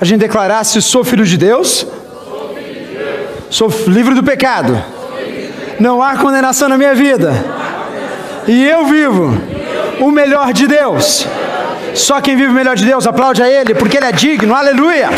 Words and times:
a 0.00 0.04
gente 0.04 0.20
declarasse: 0.20 0.80
sou 0.82 1.04
filho 1.04 1.24
de 1.24 1.36
Deus, 1.36 1.86
sou 3.50 3.68
livre 3.86 4.14
do 4.14 4.22
pecado, 4.22 4.82
não 5.78 6.02
há 6.02 6.16
condenação 6.16 6.68
na 6.68 6.76
minha 6.76 6.94
vida, 6.94 7.32
e 8.46 8.64
eu 8.68 8.86
vivo 8.86 9.40
o 10.00 10.10
melhor 10.10 10.52
de 10.52 10.66
Deus. 10.66 11.26
Só 11.94 12.20
quem 12.20 12.36
vive 12.36 12.50
o 12.50 12.54
melhor 12.54 12.76
de 12.76 12.84
Deus, 12.84 13.06
aplaude 13.06 13.42
a 13.42 13.48
Ele, 13.48 13.74
porque 13.74 13.96
Ele 13.96 14.06
é 14.06 14.12
digno, 14.12 14.54
aleluia. 14.54 15.08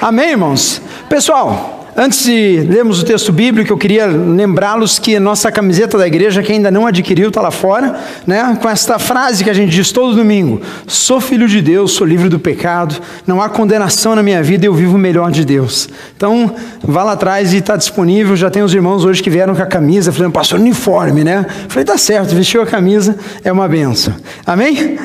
Amém, 0.00 0.30
irmãos? 0.30 0.80
Pessoal, 1.08 1.79
Antes 2.02 2.24
de 2.24 2.60
lermos 2.60 3.02
o 3.02 3.04
texto 3.04 3.30
bíblico, 3.30 3.70
eu 3.70 3.76
queria 3.76 4.06
lembrá-los 4.06 4.98
que 4.98 5.20
nossa 5.20 5.52
camiseta 5.52 5.98
da 5.98 6.06
igreja, 6.06 6.42
que 6.42 6.50
ainda 6.50 6.70
não 6.70 6.86
adquiriu, 6.86 7.28
está 7.28 7.42
lá 7.42 7.50
fora, 7.50 8.00
né? 8.26 8.56
com 8.58 8.70
esta 8.70 8.98
frase 8.98 9.44
que 9.44 9.50
a 9.50 9.52
gente 9.52 9.70
diz 9.70 9.92
todo 9.92 10.16
domingo: 10.16 10.62
Sou 10.86 11.20
filho 11.20 11.46
de 11.46 11.60
Deus, 11.60 11.92
sou 11.92 12.06
livre 12.06 12.30
do 12.30 12.38
pecado, 12.38 12.96
não 13.26 13.42
há 13.42 13.50
condenação 13.50 14.16
na 14.16 14.22
minha 14.22 14.42
vida, 14.42 14.64
eu 14.64 14.72
vivo 14.72 14.96
melhor 14.96 15.30
de 15.30 15.44
Deus. 15.44 15.90
Então, 16.16 16.54
vá 16.82 17.04
lá 17.04 17.12
atrás 17.12 17.52
e 17.52 17.58
está 17.58 17.76
disponível. 17.76 18.34
Já 18.34 18.48
tem 18.48 18.62
os 18.62 18.72
irmãos 18.72 19.04
hoje 19.04 19.22
que 19.22 19.28
vieram 19.28 19.54
com 19.54 19.62
a 19.62 19.66
camisa, 19.66 20.10
falando, 20.10 20.32
pastor, 20.32 20.58
uniforme, 20.58 21.22
né? 21.22 21.44
falei, 21.68 21.84
tá 21.84 21.98
certo, 21.98 22.34
vestiu 22.34 22.62
a 22.62 22.66
camisa, 22.66 23.14
é 23.44 23.52
uma 23.52 23.68
benção. 23.68 24.14
Amém? 24.46 24.98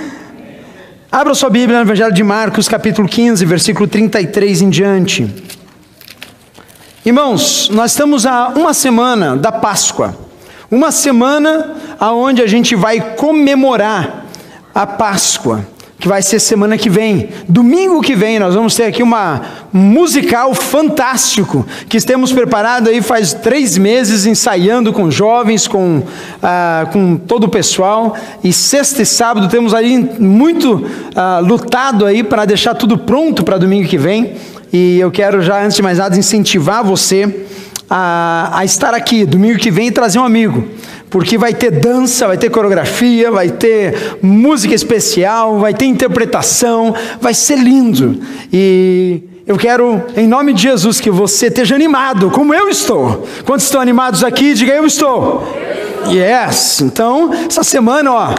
Abra 1.11 1.33
sua 1.33 1.49
Bíblia 1.49 1.77
no 1.79 1.83
Evangelho 1.83 2.13
de 2.13 2.23
Marcos, 2.23 2.69
capítulo 2.69 3.05
15, 3.05 3.43
versículo 3.43 3.85
33 3.85 4.61
em 4.61 4.69
diante. 4.69 5.55
Irmãos, 7.05 7.69
nós 7.71 7.91
estamos 7.91 8.25
a 8.25 8.47
uma 8.55 8.73
semana 8.73 9.37
da 9.37 9.51
Páscoa, 9.51 10.17
uma 10.71 10.91
semana 10.91 11.75
aonde 11.99 12.41
a 12.41 12.47
gente 12.47 12.75
vai 12.75 12.99
comemorar 13.15 14.25
a 14.73 14.87
Páscoa, 14.87 15.63
que 15.99 16.07
vai 16.07 16.23
ser 16.23 16.39
semana 16.39 16.79
que 16.79 16.89
vem. 16.89 17.29
Domingo 17.47 18.01
que 18.01 18.15
vem 18.15 18.39
nós 18.39 18.55
vamos 18.55 18.73
ter 18.73 18.85
aqui 18.85 19.03
uma 19.03 19.39
musical 19.71 20.55
fantástico 20.55 21.63
que 21.87 22.01
temos 22.01 22.33
preparado 22.33 22.89
aí 22.89 23.03
faz 23.03 23.35
três 23.35 23.77
meses 23.77 24.25
ensaiando 24.25 24.91
com 24.91 25.11
jovens, 25.11 25.67
com, 25.67 26.01
ah, 26.41 26.87
com 26.91 27.17
todo 27.17 27.43
o 27.43 27.49
pessoal. 27.49 28.17
E 28.43 28.51
sexta 28.51 29.03
e 29.03 29.05
sábado 29.05 29.47
temos 29.47 29.75
aí 29.75 30.09
muito 30.19 30.83
ah, 31.15 31.37
lutado 31.37 32.03
aí 32.03 32.23
para 32.23 32.45
deixar 32.45 32.73
tudo 32.73 32.97
pronto 32.97 33.43
para 33.43 33.59
domingo 33.59 33.87
que 33.87 33.97
vem. 33.99 34.33
E 34.71 34.99
eu 34.99 35.11
quero 35.11 35.41
já, 35.41 35.63
antes 35.63 35.75
de 35.75 35.81
mais 35.81 35.97
nada, 35.97 36.17
incentivar 36.17 36.83
você 36.83 37.45
a, 37.89 38.51
a 38.59 38.65
estar 38.65 38.93
aqui 38.93 39.25
domingo 39.25 39.59
que 39.59 39.71
vem 39.71 39.87
e 39.87 39.91
trazer 39.91 40.19
um 40.19 40.23
amigo. 40.23 40.67
Porque 41.09 41.37
vai 41.37 41.53
ter 41.53 41.71
dança, 41.71 42.27
vai 42.27 42.37
ter 42.37 42.49
coreografia, 42.49 43.31
vai 43.31 43.49
ter 43.49 44.17
música 44.21 44.73
especial, 44.73 45.59
vai 45.59 45.73
ter 45.73 45.85
interpretação, 45.85 46.93
vai 47.21 47.33
ser 47.33 47.57
lindo. 47.57 48.19
E 48.51 49.21
eu 49.47 49.57
quero, 49.57 50.01
em 50.17 50.27
nome 50.27 50.53
de 50.53 50.63
Jesus, 50.63 50.99
que 50.99 51.11
você 51.11 51.47
esteja 51.47 51.75
animado, 51.75 52.31
como 52.31 52.53
eu 52.53 52.67
estou. 52.67 53.27
Quantos 53.45 53.65
estão 53.65 53.79
animados 53.79 54.23
aqui? 54.23 54.53
Diga 54.53 54.73
eu 54.73 54.85
estou. 54.85 55.47
Yes. 56.09 56.81
Então, 56.81 57.31
essa 57.33 57.63
semana, 57.63 58.11
ó, 58.11 58.33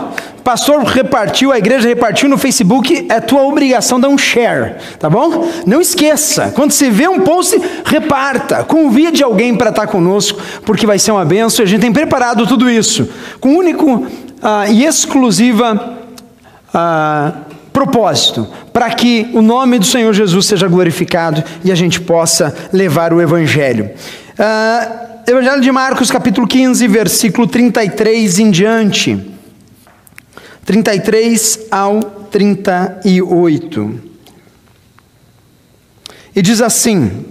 pastor 0.46 0.84
repartiu, 0.84 1.50
a 1.50 1.58
igreja 1.58 1.88
repartiu 1.88 2.28
no 2.28 2.38
Facebook, 2.38 3.06
é 3.08 3.20
tua 3.20 3.42
obrigação 3.42 3.98
dar 3.98 4.08
um 4.08 4.16
share, 4.16 4.76
tá 4.98 5.10
bom? 5.10 5.48
Não 5.66 5.80
esqueça, 5.80 6.52
quando 6.54 6.70
você 6.70 6.88
vê 6.88 7.08
um 7.08 7.20
post, 7.20 7.60
reparta, 7.84 8.62
convide 8.62 9.24
alguém 9.24 9.56
para 9.56 9.70
estar 9.70 9.88
conosco, 9.88 10.40
porque 10.64 10.86
vai 10.86 10.98
ser 10.98 11.10
uma 11.10 11.24
benção, 11.24 11.64
a 11.64 11.68
gente 11.68 11.80
tem 11.80 11.92
preparado 11.92 12.46
tudo 12.46 12.70
isso, 12.70 13.08
com 13.40 13.56
único 13.56 13.92
uh, 13.96 14.70
e 14.70 14.84
exclusiva 14.84 15.98
uh, 16.68 17.56
propósito, 17.72 18.46
para 18.72 18.88
que 18.90 19.28
o 19.34 19.42
nome 19.42 19.80
do 19.80 19.84
Senhor 19.84 20.12
Jesus 20.12 20.46
seja 20.46 20.68
glorificado 20.68 21.42
e 21.64 21.72
a 21.72 21.74
gente 21.74 22.00
possa 22.00 22.54
levar 22.72 23.12
o 23.12 23.20
Evangelho. 23.20 23.90
Uh, 24.38 25.15
Evangelho 25.28 25.60
de 25.60 25.72
Marcos, 25.72 26.08
capítulo 26.08 26.46
15, 26.46 26.86
versículo 26.86 27.48
33 27.48 28.38
em 28.38 28.48
diante. 28.48 29.28
33 30.64 31.66
ao 31.68 32.00
38. 32.00 34.00
E 36.32 36.40
diz 36.40 36.62
assim: 36.62 37.24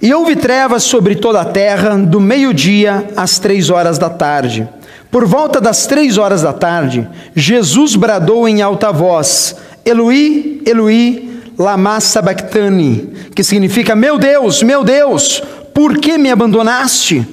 E 0.00 0.14
houve 0.14 0.36
trevas 0.36 0.84
sobre 0.84 1.16
toda 1.16 1.40
a 1.40 1.46
terra, 1.46 1.98
do 1.98 2.20
meio-dia 2.20 3.08
às 3.16 3.40
três 3.40 3.68
horas 3.68 3.98
da 3.98 4.08
tarde. 4.08 4.68
Por 5.10 5.26
volta 5.26 5.60
das 5.60 5.88
três 5.88 6.16
horas 6.16 6.42
da 6.42 6.52
tarde, 6.52 7.08
Jesus 7.34 7.96
bradou 7.96 8.46
em 8.46 8.62
alta 8.62 8.92
voz: 8.92 9.56
Eloi, 9.84 10.62
Eloi, 10.64 11.40
lama 11.58 11.98
sabachthani, 11.98 13.12
que 13.34 13.42
significa: 13.42 13.96
Meu 13.96 14.16
Deus, 14.16 14.62
meu 14.62 14.84
Deus, 14.84 15.42
por 15.74 15.98
que 15.98 16.18
me 16.18 16.30
abandonaste? 16.30 17.26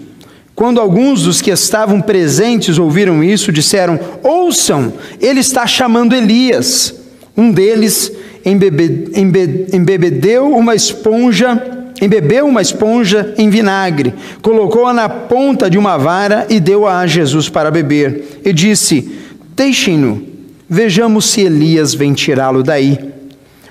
Quando 0.60 0.82
alguns 0.82 1.24
dos 1.24 1.42
que 1.42 1.52
estavam 1.52 2.02
presentes 2.02 2.78
ouviram 2.78 3.24
isso, 3.24 3.50
disseram: 3.50 3.98
Ouçam, 4.22 4.92
ele 5.22 5.40
está 5.40 5.66
chamando 5.66 6.14
Elias. 6.14 6.94
Um 7.38 7.50
deles 7.50 8.12
embebe, 8.46 9.10
embe, 9.16 9.68
embebedeu 9.72 10.52
uma 10.52 10.76
esponja, 10.76 11.86
embebeu 12.02 12.46
uma 12.46 12.62
esponja 12.62 13.34
em 13.38 13.50
vinagre, 13.50 14.14
colocou-a 14.42 14.94
na 14.94 15.08
ponta 15.08 15.70
de 15.70 15.78
uma 15.78 15.98
vara 15.98 16.46
e 16.50 16.60
deu-a 16.60 17.00
a 17.00 17.08
Jesus 17.08 17.48
para 17.48 17.72
beber. 17.72 18.42
E 18.44 18.52
disse: 18.52 19.10
Deixem-no, 19.56 20.22
vejamos 20.70 21.30
se 21.30 21.40
Elias 21.40 21.94
vem 21.94 22.14
tirá-lo 22.14 22.64
daí. 22.64 23.00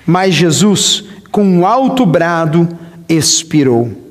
Mas 0.07 0.33
Jesus, 0.33 1.03
com 1.31 1.43
um 1.43 1.67
alto 1.67 2.03
brado, 2.03 2.67
expirou. 3.07 4.08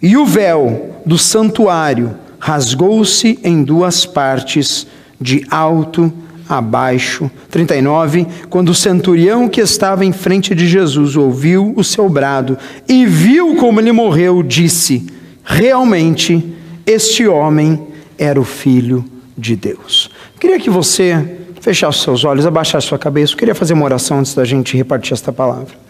E 0.00 0.16
o 0.16 0.24
véu 0.24 1.00
do 1.04 1.18
santuário 1.18 2.14
rasgou-se 2.38 3.38
em 3.42 3.62
duas 3.62 4.06
partes, 4.06 4.86
de 5.20 5.44
alto 5.50 6.12
a 6.48 6.60
baixo. 6.60 7.30
39. 7.50 8.26
Quando 8.48 8.70
o 8.70 8.74
centurião 8.74 9.48
que 9.48 9.60
estava 9.60 10.04
em 10.04 10.12
frente 10.12 10.54
de 10.54 10.66
Jesus 10.66 11.16
ouviu 11.16 11.74
o 11.76 11.84
seu 11.84 12.08
brado 12.08 12.56
e 12.88 13.04
viu 13.04 13.56
como 13.56 13.80
ele 13.80 13.92
morreu, 13.92 14.42
disse: 14.42 15.06
Realmente, 15.44 16.54
este 16.86 17.26
homem 17.26 17.86
era 18.16 18.40
o 18.40 18.44
filho 18.44 19.04
de 19.36 19.56
Deus. 19.56 20.10
Queria 20.40 20.58
que 20.58 20.70
você 20.70 21.38
fechasse 21.60 21.98
seus 21.98 22.24
olhos, 22.24 22.46
abaixasse 22.46 22.86
sua 22.86 22.98
cabeça. 22.98 23.34
Eu 23.34 23.38
queria 23.38 23.54
fazer 23.54 23.74
uma 23.74 23.84
oração 23.84 24.20
antes 24.20 24.34
da 24.34 24.44
gente 24.44 24.76
repartir 24.76 25.12
esta 25.12 25.32
palavra. 25.32 25.87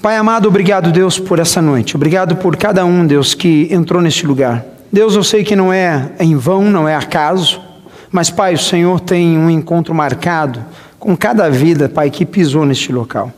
Pai 0.00 0.16
amado, 0.16 0.46
obrigado, 0.46 0.92
Deus, 0.92 1.18
por 1.18 1.40
essa 1.40 1.60
noite. 1.60 1.96
Obrigado 1.96 2.36
por 2.36 2.56
cada 2.56 2.84
um, 2.84 3.04
Deus, 3.04 3.34
que 3.34 3.66
entrou 3.68 4.00
neste 4.00 4.24
lugar. 4.24 4.64
Deus, 4.92 5.16
eu 5.16 5.24
sei 5.24 5.42
que 5.42 5.56
não 5.56 5.72
é 5.72 6.12
em 6.20 6.36
vão, 6.36 6.62
não 6.70 6.86
é 6.86 6.94
acaso, 6.94 7.60
mas, 8.08 8.30
Pai, 8.30 8.54
o 8.54 8.58
Senhor 8.58 9.00
tem 9.00 9.36
um 9.36 9.50
encontro 9.50 9.92
marcado 9.92 10.64
com 11.00 11.16
cada 11.16 11.50
vida, 11.50 11.88
Pai, 11.88 12.10
que 12.10 12.24
pisou 12.24 12.64
neste 12.64 12.92
local. 12.92 13.32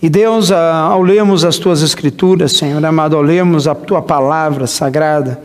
E 0.00 0.08
Deus, 0.08 0.50
ao 0.50 1.02
lermos 1.02 1.44
as 1.44 1.58
tuas 1.58 1.82
escrituras, 1.82 2.52
Senhor 2.52 2.82
amado, 2.82 3.14
ao 3.14 3.22
lermos 3.22 3.68
a 3.68 3.74
tua 3.74 4.00
palavra 4.00 4.66
sagrada, 4.66 5.38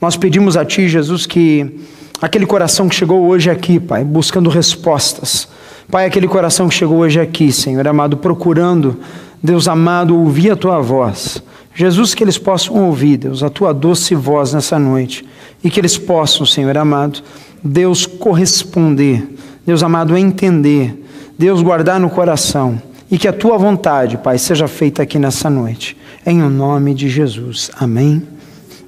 nós 0.00 0.16
pedimos 0.16 0.56
a 0.56 0.64
Ti, 0.64 0.88
Jesus, 0.88 1.26
que 1.26 1.80
aquele 2.22 2.46
coração 2.46 2.88
que 2.88 2.94
chegou 2.94 3.26
hoje 3.26 3.50
aqui, 3.50 3.80
Pai, 3.80 4.04
buscando 4.04 4.50
respostas, 4.50 5.48
Pai, 5.90 6.06
aquele 6.06 6.28
coração 6.28 6.68
que 6.68 6.74
chegou 6.76 6.98
hoje 6.98 7.18
aqui, 7.18 7.50
Senhor 7.50 7.86
amado, 7.88 8.16
procurando 8.16 8.96
Deus 9.42 9.68
amado, 9.68 10.16
ouvir 10.16 10.50
a 10.50 10.56
tua 10.56 10.80
voz. 10.80 11.42
Jesus, 11.74 12.14
que 12.14 12.22
eles 12.22 12.36
possam 12.36 12.76
ouvir, 12.76 13.16
Deus, 13.16 13.42
a 13.42 13.48
tua 13.48 13.72
doce 13.72 14.14
voz 14.14 14.52
nessa 14.52 14.78
noite. 14.78 15.24
E 15.62 15.70
que 15.70 15.80
eles 15.80 15.96
possam, 15.96 16.44
Senhor 16.44 16.76
amado, 16.76 17.22
Deus 17.62 18.06
corresponder, 18.06 19.26
Deus 19.66 19.82
amado, 19.82 20.16
entender, 20.16 21.06
Deus 21.38 21.62
guardar 21.62 21.98
no 22.00 22.10
coração. 22.10 22.80
E 23.10 23.18
que 23.18 23.26
a 23.26 23.32
tua 23.32 23.56
vontade, 23.56 24.18
Pai, 24.18 24.38
seja 24.38 24.68
feita 24.68 25.02
aqui 25.02 25.18
nessa 25.18 25.48
noite. 25.48 25.96
Em 26.24 26.42
o 26.42 26.50
nome 26.50 26.94
de 26.94 27.08
Jesus. 27.08 27.70
Amém 27.78 28.22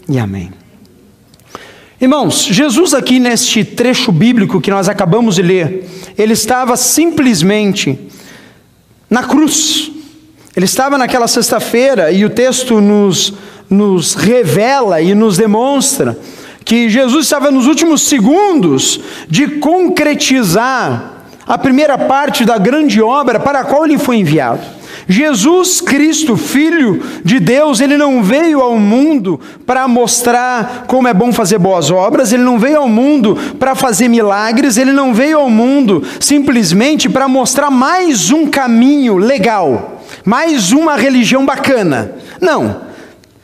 e 0.09 0.19
amém. 0.19 0.51
Irmãos, 2.01 2.47
Jesus 2.51 2.95
aqui 2.95 3.19
neste 3.19 3.65
trecho 3.65 4.11
bíblico 4.11 4.61
que 4.61 4.71
nós 4.71 4.89
acabamos 4.89 5.37
de 5.37 5.43
ler, 5.43 5.89
ele 6.19 6.33
estava 6.33 6.77
simplesmente 6.77 7.99
na 9.09 9.23
cruz. 9.23 9.91
Ele 10.55 10.67
estava 10.67 10.99
naquela 10.99 11.27
sexta-feira 11.27 12.13
e 12.13 12.25
o 12.25 12.31
texto 12.31 12.81
nos, 12.81 13.33
nos 13.71 14.15
revela 14.15 15.01
e 15.01 15.15
nos 15.15 15.37
demonstra 15.39 16.19
que 16.65 16.91
Jesus 16.91 17.25
estava 17.25 17.51
nos 17.51 17.67
últimos 17.67 18.03
segundos 18.03 19.01
de 19.29 19.47
concretizar 19.59 21.25
a 21.47 21.59
primeira 21.59 21.97
parte 21.99 22.45
da 22.45 22.59
grande 22.59 23.01
obra 23.01 23.41
para 23.41 23.61
a 23.61 23.65
qual 23.65 23.85
ele 23.85 23.99
foi 23.99 24.17
enviado. 24.17 24.61
Jesus 25.09 25.81
Cristo, 25.81 26.37
Filho 26.37 27.03
de 27.25 27.41
Deus, 27.41 27.81
ele 27.81 27.97
não 27.97 28.23
veio 28.23 28.61
ao 28.61 28.79
mundo 28.79 29.41
para 29.67 29.89
mostrar 29.89 30.85
como 30.87 31.09
é 31.09 31.15
bom 31.15 31.33
fazer 31.33 31.59
boas 31.59 31.91
obras, 31.91 32.33
ele 32.33 32.43
não 32.43 32.59
veio 32.59 32.79
ao 32.79 32.89
mundo 32.89 33.37
para 33.59 33.75
fazer 33.75 34.09
milagres, 34.09 34.77
ele 34.77 34.93
não 34.93 35.13
veio 35.13 35.39
ao 35.39 35.51
mundo 35.51 36.03
simplesmente 36.21 37.09
para 37.09 37.27
mostrar 37.27 37.71
mais 37.71 38.31
um 38.31 38.47
caminho 38.47 39.17
legal, 39.17 40.02
mais 40.25 40.73
uma 40.73 40.97
religião 40.97 41.45
bacana. 41.45 42.13
Não. 42.41 42.93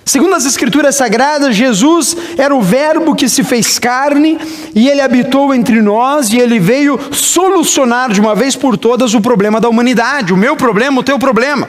Segundo 0.05 0.35
as 0.35 0.47
Escrituras 0.47 0.95
Sagradas, 0.95 1.55
Jesus 1.55 2.17
era 2.39 2.55
o 2.55 2.63
Verbo 2.63 3.15
que 3.15 3.29
se 3.29 3.45
fez 3.45 3.79
carne 3.79 4.39
e 4.75 4.89
ele 4.89 5.03
habitou 5.03 5.55
entre 5.55 5.83
nós 5.83 6.33
e 6.33 6.39
ele 6.39 6.59
veio 6.59 6.99
solucionar 7.13 8.11
de 8.11 8.21
uma 8.21 8.35
vez 8.35 8.57
por 8.57 8.79
todas 8.79 9.13
o 9.13 9.21
problema 9.21 9.61
da 9.61 9.69
humanidade, 9.69 10.33
o 10.33 10.37
meu 10.37 10.57
problema, 10.57 11.01
o 11.01 11.05
teu 11.05 11.19
problema 11.19 11.69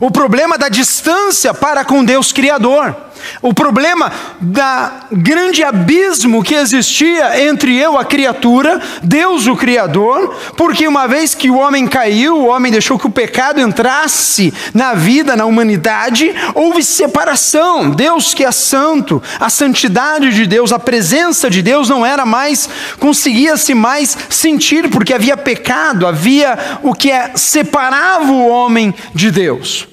o 0.00 0.10
problema 0.10 0.56
da 0.56 0.68
distância 0.68 1.52
para 1.52 1.84
com 1.84 2.04
Deus 2.04 2.32
Criador, 2.32 2.94
o 3.42 3.52
problema 3.52 4.12
da 4.40 5.06
grande 5.10 5.62
abismo 5.62 6.42
que 6.42 6.54
existia 6.54 7.42
entre 7.48 7.76
eu, 7.76 7.98
a 7.98 8.04
criatura, 8.04 8.80
Deus, 9.02 9.46
o 9.46 9.56
Criador, 9.56 10.36
porque 10.56 10.86
uma 10.86 11.06
vez 11.06 11.34
que 11.34 11.50
o 11.50 11.56
homem 11.56 11.86
caiu, 11.86 12.36
o 12.36 12.46
homem 12.46 12.70
deixou 12.70 12.98
que 12.98 13.06
o 13.06 13.10
pecado 13.10 13.60
entrasse 13.60 14.52
na 14.72 14.94
vida, 14.94 15.36
na 15.36 15.44
humanidade, 15.44 16.34
houve 16.54 16.82
separação. 16.82 17.90
Deus, 17.90 18.34
que 18.34 18.44
é 18.44 18.52
santo, 18.52 19.22
a 19.38 19.50
santidade 19.50 20.32
de 20.32 20.46
Deus, 20.46 20.72
a 20.72 20.78
presença 20.78 21.50
de 21.50 21.62
Deus 21.62 21.88
não 21.88 22.04
era 22.04 22.24
mais, 22.24 22.68
conseguia-se 22.98 23.74
mais 23.74 24.16
sentir, 24.28 24.88
porque 24.90 25.14
havia 25.14 25.36
pecado, 25.36 26.06
havia 26.06 26.58
o 26.82 26.94
que 26.94 27.10
é, 27.10 27.32
separava 27.34 28.30
o 28.30 28.48
homem 28.48 28.94
de 29.14 29.30
Deus. 29.30 29.87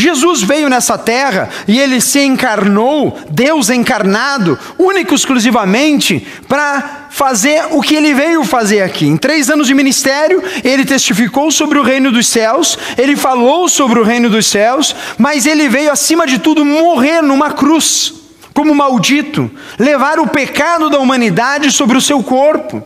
Jesus 0.00 0.42
veio 0.42 0.68
nessa 0.68 0.96
terra 0.96 1.48
e 1.68 1.78
ele 1.78 2.00
se 2.00 2.20
encarnou, 2.20 3.18
Deus 3.30 3.70
encarnado, 3.70 4.58
único 4.78 5.14
exclusivamente 5.14 6.26
para 6.48 7.08
fazer 7.10 7.66
o 7.70 7.82
que 7.82 7.94
ele 7.94 8.14
veio 8.14 8.42
fazer 8.44 8.82
aqui. 8.82 9.06
Em 9.06 9.16
três 9.16 9.50
anos 9.50 9.66
de 9.66 9.74
ministério, 9.74 10.42
ele 10.64 10.84
testificou 10.84 11.50
sobre 11.50 11.78
o 11.78 11.82
reino 11.82 12.10
dos 12.10 12.26
céus, 12.26 12.78
ele 12.96 13.16
falou 13.16 13.68
sobre 13.68 14.00
o 14.00 14.04
reino 14.04 14.30
dos 14.30 14.46
céus, 14.46 14.94
mas 15.18 15.46
ele 15.46 15.68
veio 15.68 15.92
acima 15.92 16.26
de 16.26 16.38
tudo 16.38 16.64
morrer 16.64 17.20
numa 17.20 17.50
cruz, 17.50 18.14
como 18.54 18.74
maldito, 18.74 19.50
levar 19.78 20.18
o 20.18 20.28
pecado 20.28 20.88
da 20.88 20.98
humanidade 20.98 21.70
sobre 21.70 21.96
o 21.96 22.00
seu 22.00 22.22
corpo. 22.22 22.82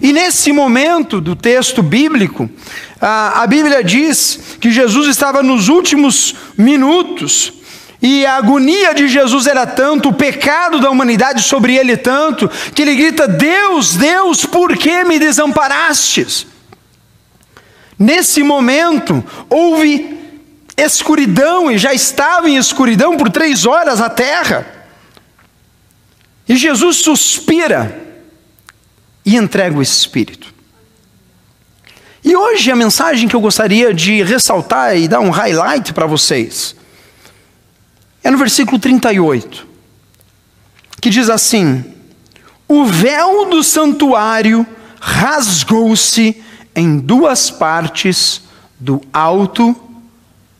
E 0.00 0.12
nesse 0.12 0.52
momento 0.52 1.20
do 1.20 1.34
texto 1.34 1.82
bíblico, 1.82 2.48
a, 3.00 3.46
Bíblia 3.46 3.82
diz 3.82 4.58
que 4.60 4.70
Jesus 4.70 5.08
estava 5.08 5.42
nos 5.42 5.68
últimos 5.68 6.34
minutos, 6.56 7.52
e 8.02 8.26
a 8.26 8.36
agonia 8.36 8.94
de 8.94 9.08
Jesus 9.08 9.46
era 9.46 9.66
tanto, 9.66 10.10
o 10.10 10.14
pecado 10.14 10.80
da 10.80 10.90
humanidade 10.90 11.42
sobre 11.42 11.76
ele 11.76 11.96
tanto, 11.96 12.48
que 12.74 12.82
ele 12.82 12.94
grita: 12.94 13.26
Deus, 13.26 13.96
Deus, 13.96 14.44
por 14.44 14.76
que 14.76 15.04
me 15.04 15.18
desamparastes? 15.18 16.46
Nesse 17.98 18.42
momento, 18.42 19.22
houve 19.48 20.18
escuridão, 20.76 21.70
e 21.70 21.78
já 21.78 21.92
estava 21.92 22.48
em 22.48 22.56
escuridão 22.56 23.16
por 23.16 23.30
três 23.30 23.66
horas 23.66 24.00
a 24.00 24.08
terra. 24.08 24.66
E 26.48 26.56
Jesus 26.56 26.96
suspira 26.96 27.98
e 29.24 29.36
entrega 29.36 29.76
o 29.78 29.82
Espírito. 29.82 30.49
E 32.22 32.36
hoje 32.36 32.70
a 32.70 32.76
mensagem 32.76 33.28
que 33.28 33.34
eu 33.34 33.40
gostaria 33.40 33.94
de 33.94 34.22
ressaltar 34.22 34.96
e 34.96 35.08
dar 35.08 35.20
um 35.20 35.30
highlight 35.30 35.92
para 35.92 36.06
vocês 36.06 36.76
é 38.22 38.30
no 38.30 38.36
versículo 38.36 38.78
38, 38.78 39.66
que 41.00 41.08
diz 41.08 41.30
assim: 41.30 41.84
O 42.68 42.84
véu 42.84 43.48
do 43.48 43.64
santuário 43.64 44.66
rasgou-se 45.00 46.42
em 46.74 46.98
duas 46.98 47.50
partes, 47.50 48.42
do 48.78 49.00
alto 49.12 49.74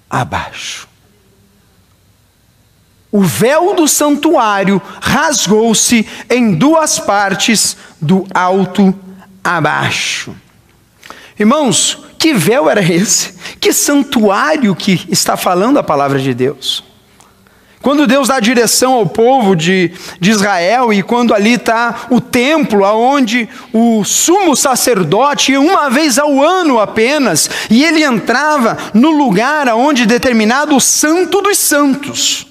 a 0.08 0.24
baixo. 0.24 0.88
O 3.12 3.22
véu 3.22 3.74
do 3.74 3.88
santuário 3.88 4.80
rasgou-se 5.00 6.06
em 6.30 6.54
duas 6.54 6.98
partes, 6.98 7.76
do 8.00 8.26
alto 8.32 8.94
a 9.42 9.60
baixo. 9.60 10.34
Irmãos, 11.40 11.96
que 12.18 12.34
véu 12.34 12.68
era 12.68 12.82
esse? 12.82 13.32
Que 13.58 13.72
santuário 13.72 14.76
que 14.76 15.06
está 15.10 15.38
falando 15.38 15.78
a 15.78 15.82
palavra 15.82 16.18
de 16.18 16.34
Deus? 16.34 16.84
Quando 17.80 18.06
Deus 18.06 18.28
dá 18.28 18.38
direção 18.38 18.92
ao 18.92 19.06
povo 19.06 19.56
de, 19.56 19.90
de 20.20 20.32
Israel 20.32 20.92
e 20.92 21.02
quando 21.02 21.32
ali 21.32 21.54
está 21.54 22.08
o 22.10 22.20
templo, 22.20 22.84
aonde 22.84 23.48
o 23.72 24.04
sumo 24.04 24.54
sacerdote, 24.54 25.56
uma 25.56 25.88
vez 25.88 26.18
ao 26.18 26.42
ano 26.42 26.78
apenas, 26.78 27.48
e 27.70 27.82
ele 27.86 28.04
entrava 28.04 28.76
no 28.92 29.10
lugar 29.10 29.66
aonde 29.66 30.04
determinado 30.04 30.76
o 30.76 30.80
santo 30.80 31.40
dos 31.40 31.56
santos. 31.56 32.49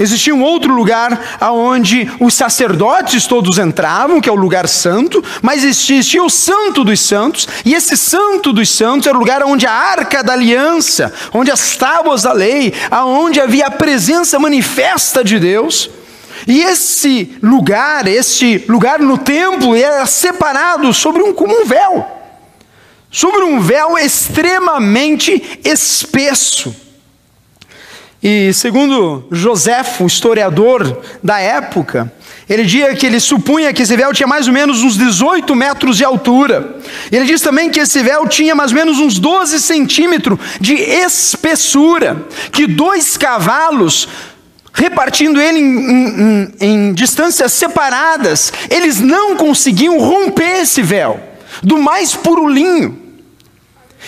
Existia 0.00 0.34
um 0.34 0.42
outro 0.42 0.72
lugar 0.72 1.36
aonde 1.38 2.10
os 2.18 2.32
sacerdotes 2.32 3.26
todos 3.26 3.58
entravam, 3.58 4.18
que 4.18 4.30
é 4.30 4.32
o 4.32 4.34
lugar 4.34 4.66
santo, 4.66 5.22
mas 5.42 5.62
existia 5.62 6.24
o 6.24 6.30
santo 6.30 6.82
dos 6.82 7.00
santos, 7.00 7.46
e 7.66 7.74
esse 7.74 7.98
santo 7.98 8.50
dos 8.50 8.70
santos 8.70 9.06
era 9.06 9.14
o 9.14 9.20
lugar 9.20 9.42
onde 9.42 9.66
a 9.66 9.72
arca 9.72 10.22
da 10.22 10.32
aliança, 10.32 11.12
onde 11.34 11.50
as 11.50 11.76
tábuas 11.76 12.22
da 12.22 12.32
lei, 12.32 12.72
aonde 12.90 13.42
havia 13.42 13.66
a 13.66 13.70
presença 13.70 14.38
manifesta 14.38 15.22
de 15.22 15.38
Deus. 15.38 15.90
E 16.46 16.62
esse 16.62 17.36
lugar, 17.42 18.06
esse 18.06 18.64
lugar 18.66 19.00
no 19.00 19.18
templo, 19.18 19.76
era 19.76 20.06
separado 20.06 20.94
sobre 20.94 21.22
um 21.22 21.34
como 21.34 21.60
um 21.60 21.66
véu. 21.66 22.06
Sobre 23.10 23.44
um 23.44 23.60
véu 23.60 23.98
extremamente 23.98 25.60
espesso. 25.62 26.74
E 28.22 28.52
segundo 28.52 29.24
Joséfo, 29.30 30.06
historiador 30.06 31.02
da 31.22 31.40
época, 31.40 32.12
ele 32.48 32.64
dizia 32.64 32.94
que 32.94 33.06
ele 33.06 33.18
supunha 33.18 33.72
que 33.72 33.82
esse 33.82 33.96
véu 33.96 34.12
tinha 34.12 34.26
mais 34.26 34.46
ou 34.46 34.52
menos 34.52 34.82
uns 34.82 34.98
18 34.98 35.54
metros 35.54 35.96
de 35.96 36.04
altura. 36.04 36.76
Ele 37.10 37.24
diz 37.24 37.40
também 37.40 37.70
que 37.70 37.80
esse 37.80 38.02
véu 38.02 38.28
tinha 38.28 38.54
mais 38.54 38.72
ou 38.72 38.76
menos 38.76 38.98
uns 38.98 39.18
12 39.18 39.58
centímetros 39.60 40.38
de 40.60 40.74
espessura, 40.74 42.26
que 42.52 42.66
dois 42.66 43.16
cavalos, 43.16 44.06
repartindo 44.74 45.40
ele 45.40 45.58
em, 45.58 45.78
em, 45.78 46.54
em, 46.60 46.88
em 46.88 46.92
distâncias 46.92 47.54
separadas, 47.54 48.52
eles 48.68 49.00
não 49.00 49.34
conseguiam 49.36 49.98
romper 49.98 50.60
esse 50.60 50.82
véu, 50.82 51.18
do 51.62 51.78
mais 51.78 52.14
puro 52.14 52.46
linho. 52.46 52.99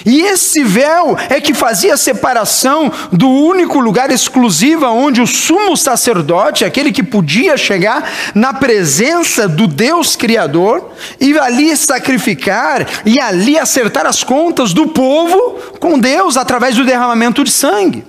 E 0.04 0.20
esse 0.22 0.64
véu 0.64 1.16
é 1.28 1.40
que 1.40 1.54
fazia 1.54 1.94
a 1.94 1.96
separação 1.96 2.90
do 3.12 3.28
único 3.28 3.78
lugar 3.78 4.10
exclusivo 4.10 4.86
onde 4.86 5.20
o 5.20 5.26
sumo 5.26 5.76
sacerdote, 5.76 6.64
aquele 6.64 6.92
que 6.92 7.02
podia 7.02 7.56
chegar 7.56 8.10
na 8.34 8.52
presença 8.52 9.48
do 9.48 9.66
Deus 9.66 10.16
Criador, 10.16 10.92
e 11.20 11.38
ali 11.38 11.76
sacrificar 11.76 12.86
e 13.04 13.20
ali 13.20 13.58
acertar 13.58 14.06
as 14.06 14.24
contas 14.24 14.72
do 14.72 14.88
povo 14.88 15.58
com 15.78 15.98
Deus 15.98 16.36
através 16.36 16.76
do 16.76 16.84
derramamento 16.84 17.44
de 17.44 17.50
sangue. 17.50 18.04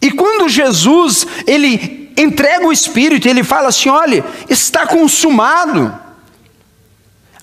E 0.00 0.10
quando 0.10 0.48
Jesus 0.48 1.26
ele 1.46 2.12
entrega 2.16 2.66
o 2.66 2.72
Espírito, 2.72 3.28
ele 3.28 3.44
fala 3.44 3.68
assim: 3.68 3.88
olha, 3.88 4.24
está 4.48 4.86
consumado 4.86 6.01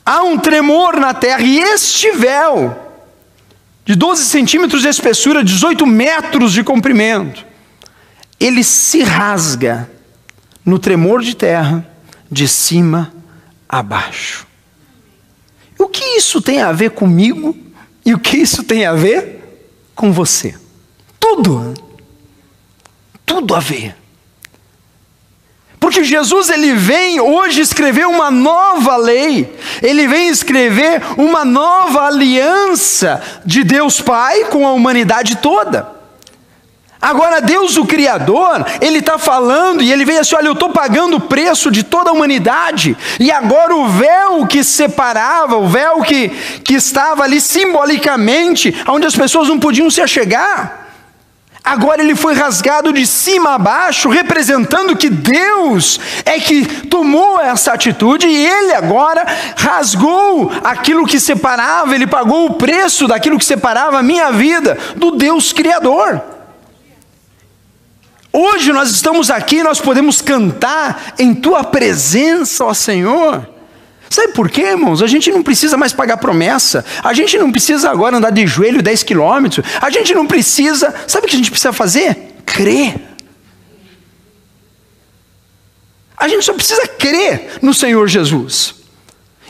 há 0.06 0.24
um 0.24 0.38
tremor 0.38 1.00
na 1.00 1.13
terra, 1.13 1.41
e 1.41 1.60
este 1.60 2.12
véu, 2.12 2.77
de 3.86 3.96
12 3.96 4.25
centímetros 4.25 4.82
de 4.82 4.88
espessura, 4.88 5.44
18 5.44 5.86
metros 5.86 6.51
de 6.51 6.63
comprimento, 6.63 7.46
ele 8.39 8.63
se 8.63 9.03
rasga 9.03 9.89
no 10.63 10.79
tremor 10.79 11.22
de 11.22 11.36
terra, 11.36 11.88
de 12.32 12.48
cima 12.48 13.13
a 13.68 13.82
baixo. 13.82 14.48
O 15.77 15.88
que 15.88 16.03
isso 16.18 16.41
tem 16.41 16.62
a 16.62 16.72
ver 16.72 16.91
comigo 16.91 17.58
e 18.06 18.13
o 18.13 18.20
que 18.20 18.38
isso 18.38 18.63
tem 18.63 18.86
a 18.86 18.94
ver 18.94 19.68
com 19.96 20.12
você? 20.12 20.56
Tudo. 21.20 21.74
Tudo 23.25 23.56
a 23.56 23.60
ver. 23.60 23.96
Porque 25.79 26.03
Jesus 26.03 26.50
ele 26.50 26.74
vem 26.74 27.21
hoje 27.21 27.62
escrever 27.62 28.05
uma 28.05 28.29
nova 28.29 28.98
lei, 28.98 29.57
ele 29.81 30.07
vem 30.07 30.27
escrever 30.27 31.01
uma 31.17 31.45
nova 31.45 32.01
aliança 32.01 33.21
de 33.45 33.63
Deus 33.63 34.01
Pai 34.01 34.45
com 34.45 34.67
a 34.67 34.74
humanidade 34.74 35.38
toda. 35.38 36.00
Agora, 37.01 37.39
Deus, 37.39 37.77
o 37.77 37.86
Criador, 37.86 38.65
Ele 38.81 39.00
está 39.00 39.17
falando 39.17 39.81
e 39.81 39.89
Ele 39.89 40.03
vem 40.03 40.17
assim: 40.17 40.36
olha, 40.36 40.48
eu 40.48 40.53
estou 40.53 40.69
pagando 40.69 41.15
o 41.15 41.21
preço 41.21 41.71
de 41.71 41.81
toda 41.81 42.09
a 42.09 42.13
humanidade, 42.13 42.98
e 43.17 43.31
agora 43.31 43.74
o 43.74 43.88
véu 43.88 44.45
que 44.45 44.65
separava, 44.65 45.55
o 45.55 45.67
véu 45.67 46.01
que, 46.01 46.27
que 46.62 46.74
estava 46.74 47.24
ali 47.24 47.39
simbolicamente, 47.39 48.75
onde 48.86 49.07
as 49.07 49.15
pessoas 49.15 49.48
não 49.48 49.57
podiam 49.57 49.89
se 49.89 50.01
achegar, 50.01 50.88
agora 51.63 52.01
ele 52.01 52.15
foi 52.15 52.33
rasgado 52.33 52.91
de 52.93 53.05
cima 53.05 53.55
a 53.55 53.57
baixo, 53.57 54.09
representando 54.09 54.95
que 54.95 55.09
Deus 55.09 55.99
é 56.25 56.39
que 56.39 56.65
tomou 56.87 57.39
essa 57.39 57.73
atitude 57.73 58.27
e 58.27 58.47
ele 58.47 58.73
agora 58.73 59.25
rasgou 59.55 60.51
aquilo 60.63 61.05
que 61.05 61.19
separava, 61.19 61.93
ele 61.93 62.07
pagou 62.07 62.45
o 62.45 62.53
preço 62.53 63.07
daquilo 63.07 63.37
que 63.37 63.45
separava 63.45 63.99
a 63.99 64.03
minha 64.03 64.31
vida 64.31 64.77
do 64.95 65.11
Deus 65.11 65.53
Criador. 65.53 66.21
Hoje 68.31 68.71
nós 68.71 68.91
estamos 68.91 69.31
aqui, 69.31 69.63
nós 69.63 69.81
podemos 69.81 70.21
cantar 70.21 71.13
em 71.17 71.33
tua 71.33 71.63
presença, 71.63 72.63
ó 72.63 72.73
Senhor. 72.73 73.58
Sabe 74.09 74.33
por 74.33 74.49
quê, 74.49 74.61
irmãos? 74.61 75.03
A 75.03 75.07
gente 75.07 75.31
não 75.31 75.43
precisa 75.43 75.77
mais 75.77 75.93
pagar 75.93 76.17
promessa. 76.17 76.83
A 77.03 77.13
gente 77.13 77.37
não 77.37 77.51
precisa 77.51 77.91
agora 77.91 78.17
andar 78.17 78.31
de 78.31 78.47
joelho 78.47 78.81
10 78.81 79.03
quilômetros. 79.03 79.65
A 79.79 79.89
gente 79.91 80.13
não 80.15 80.25
precisa. 80.25 80.93
Sabe 81.07 81.27
o 81.27 81.29
que 81.29 81.35
a 81.35 81.37
gente 81.37 81.51
precisa 81.51 81.71
fazer? 81.71 82.15
Crer. 82.45 82.95
A 86.17 86.27
gente 86.27 86.43
só 86.43 86.53
precisa 86.53 86.87
crer 86.87 87.59
no 87.61 87.73
Senhor 87.73 88.07
Jesus. 88.07 88.75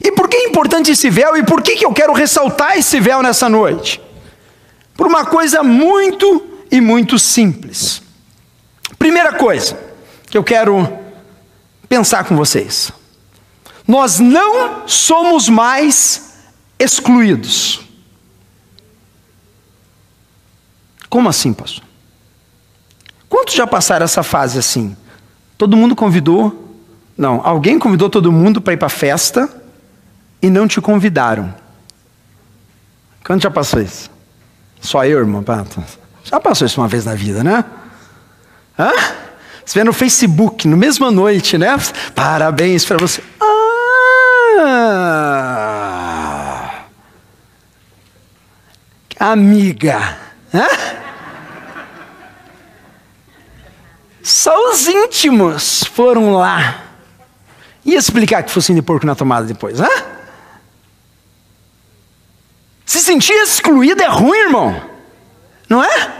E 0.03 0.11
por 0.11 0.27
que 0.27 0.35
é 0.35 0.43
importante 0.45 0.91
esse 0.91 1.09
véu? 1.09 1.37
E 1.37 1.43
por 1.43 1.61
que, 1.61 1.75
que 1.77 1.85
eu 1.85 1.93
quero 1.93 2.13
ressaltar 2.13 2.77
esse 2.77 2.99
véu 2.99 3.23
nessa 3.23 3.47
noite? 3.47 4.01
Por 4.95 5.07
uma 5.07 5.25
coisa 5.25 5.63
muito 5.63 6.45
e 6.69 6.81
muito 6.81 7.17
simples. 7.17 8.01
Primeira 8.97 9.33
coisa 9.33 9.79
que 10.29 10.37
eu 10.37 10.43
quero 10.43 10.87
pensar 11.87 12.25
com 12.25 12.35
vocês. 12.35 12.91
Nós 13.89 14.19
não 14.19 14.87
somos 14.87 15.49
mais 15.49 16.35
excluídos. 16.77 17.81
Como 21.09 21.27
assim, 21.27 21.51
pastor? 21.51 21.83
Quantos 23.27 23.55
já 23.55 23.65
passaram 23.65 24.03
essa 24.03 24.21
fase 24.21 24.59
assim? 24.59 24.95
Todo 25.57 25.75
mundo 25.75 25.95
convidou? 25.95 26.77
Não, 27.17 27.41
alguém 27.43 27.79
convidou 27.79 28.11
todo 28.11 28.31
mundo 28.31 28.61
para 28.61 28.73
ir 28.73 28.77
para 28.77 28.85
a 28.85 28.91
festa 28.91 29.49
e 30.39 30.51
não 30.51 30.67
te 30.67 30.79
convidaram. 30.79 31.51
Quanto 33.25 33.41
já 33.41 33.49
passou 33.49 33.81
isso? 33.81 34.11
Só 34.79 35.03
eu, 35.03 35.17
irmão? 35.17 35.43
Já 36.23 36.39
passou 36.39 36.67
isso 36.67 36.79
uma 36.79 36.87
vez 36.87 37.05
na 37.05 37.15
vida, 37.15 37.43
né? 37.43 37.65
Hã? 38.77 38.91
Você 39.65 39.79
vê 39.79 39.83
no 39.83 39.93
Facebook, 39.93 40.67
no 40.67 40.77
mesma 40.77 41.09
noite, 41.09 41.57
né? 41.57 41.75
Parabéns 42.13 42.85
para 42.85 42.97
você. 42.97 43.23
Ah! 43.41 43.48
Amiga. 49.19 50.17
Hã? 50.53 50.67
Só 54.23 54.71
os 54.71 54.87
íntimos 54.87 55.83
foram 55.83 56.33
lá. 56.33 56.83
E 57.83 57.95
explicar 57.95 58.43
que 58.43 58.51
focinho 58.51 58.77
de 58.77 58.81
porco 58.81 59.05
na 59.05 59.15
tomada 59.15 59.45
depois? 59.45 59.79
Se 62.85 62.99
sentir 62.99 63.33
excluído 63.33 64.01
é 64.01 64.07
ruim, 64.07 64.37
irmão. 64.37 64.89
Não 65.67 65.83
é? 65.83 66.13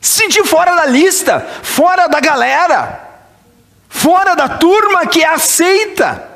Se 0.00 0.22
sentir 0.22 0.44
fora 0.44 0.74
da 0.74 0.86
lista, 0.86 1.40
fora 1.62 2.06
da 2.06 2.20
galera, 2.20 3.08
fora 3.88 4.34
da 4.34 4.48
turma 4.48 5.06
que 5.06 5.22
é 5.22 5.28
aceita. 5.28 6.29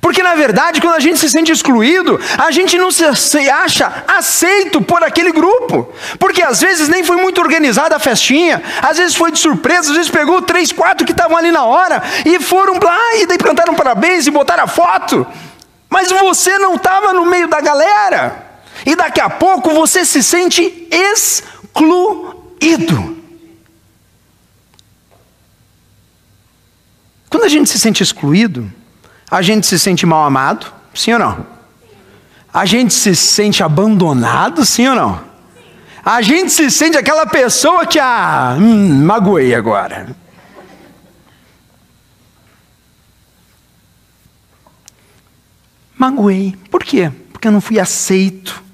Porque 0.00 0.22
na 0.22 0.34
verdade, 0.34 0.80
quando 0.80 0.94
a 0.94 1.00
gente 1.00 1.18
se 1.18 1.28
sente 1.28 1.50
excluído, 1.50 2.20
a 2.38 2.50
gente 2.50 2.78
não 2.78 2.90
se 2.90 3.04
acha 3.48 4.04
aceito 4.06 4.80
por 4.80 5.02
aquele 5.02 5.32
grupo. 5.32 5.92
Porque 6.18 6.42
às 6.42 6.60
vezes 6.60 6.88
nem 6.88 7.02
foi 7.02 7.16
muito 7.16 7.40
organizada 7.40 7.96
a 7.96 7.98
festinha, 7.98 8.62
às 8.82 8.98
vezes 8.98 9.16
foi 9.16 9.32
de 9.32 9.38
surpresa, 9.38 9.90
às 9.90 9.96
vezes 9.96 10.10
pegou 10.10 10.42
três, 10.42 10.70
quatro 10.70 11.04
que 11.04 11.12
estavam 11.12 11.36
ali 11.36 11.50
na 11.50 11.64
hora 11.64 12.02
e 12.24 12.38
foram 12.38 12.78
lá 12.78 13.16
e 13.16 13.26
daí 13.26 13.38
plantaram 13.38 13.74
parabéns 13.74 14.26
e 14.26 14.30
botaram 14.30 14.64
a 14.64 14.68
foto. 14.68 15.26
Mas 15.88 16.10
você 16.10 16.58
não 16.58 16.76
estava 16.76 17.12
no 17.12 17.26
meio 17.26 17.48
da 17.48 17.60
galera. 17.60 18.46
E 18.86 18.94
daqui 18.94 19.20
a 19.20 19.28
pouco 19.28 19.70
você 19.70 20.04
se 20.04 20.22
sente 20.22 20.88
excluído. 20.90 22.30
Quando 27.28 27.44
a 27.44 27.48
gente 27.48 27.68
se 27.68 27.78
sente 27.78 28.02
excluído, 28.02 28.72
a 29.30 29.42
gente 29.42 29.66
se 29.66 29.78
sente 29.78 30.04
mal 30.04 30.24
amado, 30.24 30.66
sim 30.92 31.12
ou 31.12 31.18
não? 31.18 31.46
A 32.52 32.66
gente 32.66 32.92
se 32.92 33.14
sente 33.14 33.62
abandonado, 33.62 34.64
sim 34.64 34.88
ou 34.88 34.96
não? 34.96 35.30
A 36.04 36.20
gente 36.20 36.50
se 36.50 36.70
sente 36.70 36.96
aquela 36.96 37.26
pessoa 37.26 37.86
que, 37.86 37.98
ah, 37.98 38.56
hum, 38.58 39.04
magoei 39.04 39.54
agora. 39.54 40.16
Magoei. 45.96 46.56
Por 46.70 46.82
quê? 46.82 47.12
Porque 47.30 47.46
eu 47.46 47.52
não 47.52 47.60
fui 47.60 47.78
aceito. 47.78 48.64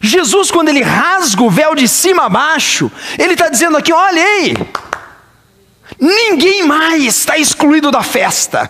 Jesus, 0.00 0.50
quando 0.50 0.68
ele 0.68 0.82
rasga 0.82 1.42
o 1.42 1.50
véu 1.50 1.76
de 1.76 1.86
cima 1.86 2.24
a 2.24 2.28
baixo, 2.28 2.90
ele 3.16 3.34
está 3.34 3.48
dizendo 3.48 3.76
aqui: 3.76 3.92
olha 3.92 4.20
aí, 4.20 4.54
ninguém 6.00 6.66
mais 6.66 7.04
está 7.04 7.38
excluído 7.38 7.92
da 7.92 8.02
festa, 8.02 8.68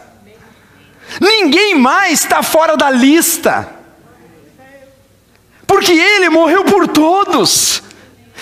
ninguém 1.20 1.74
mais 1.74 2.20
está 2.20 2.42
fora 2.42 2.76
da 2.76 2.90
lista, 2.90 3.68
porque 5.66 5.92
ele 5.92 6.28
morreu 6.28 6.64
por 6.64 6.88
todos, 6.88 7.82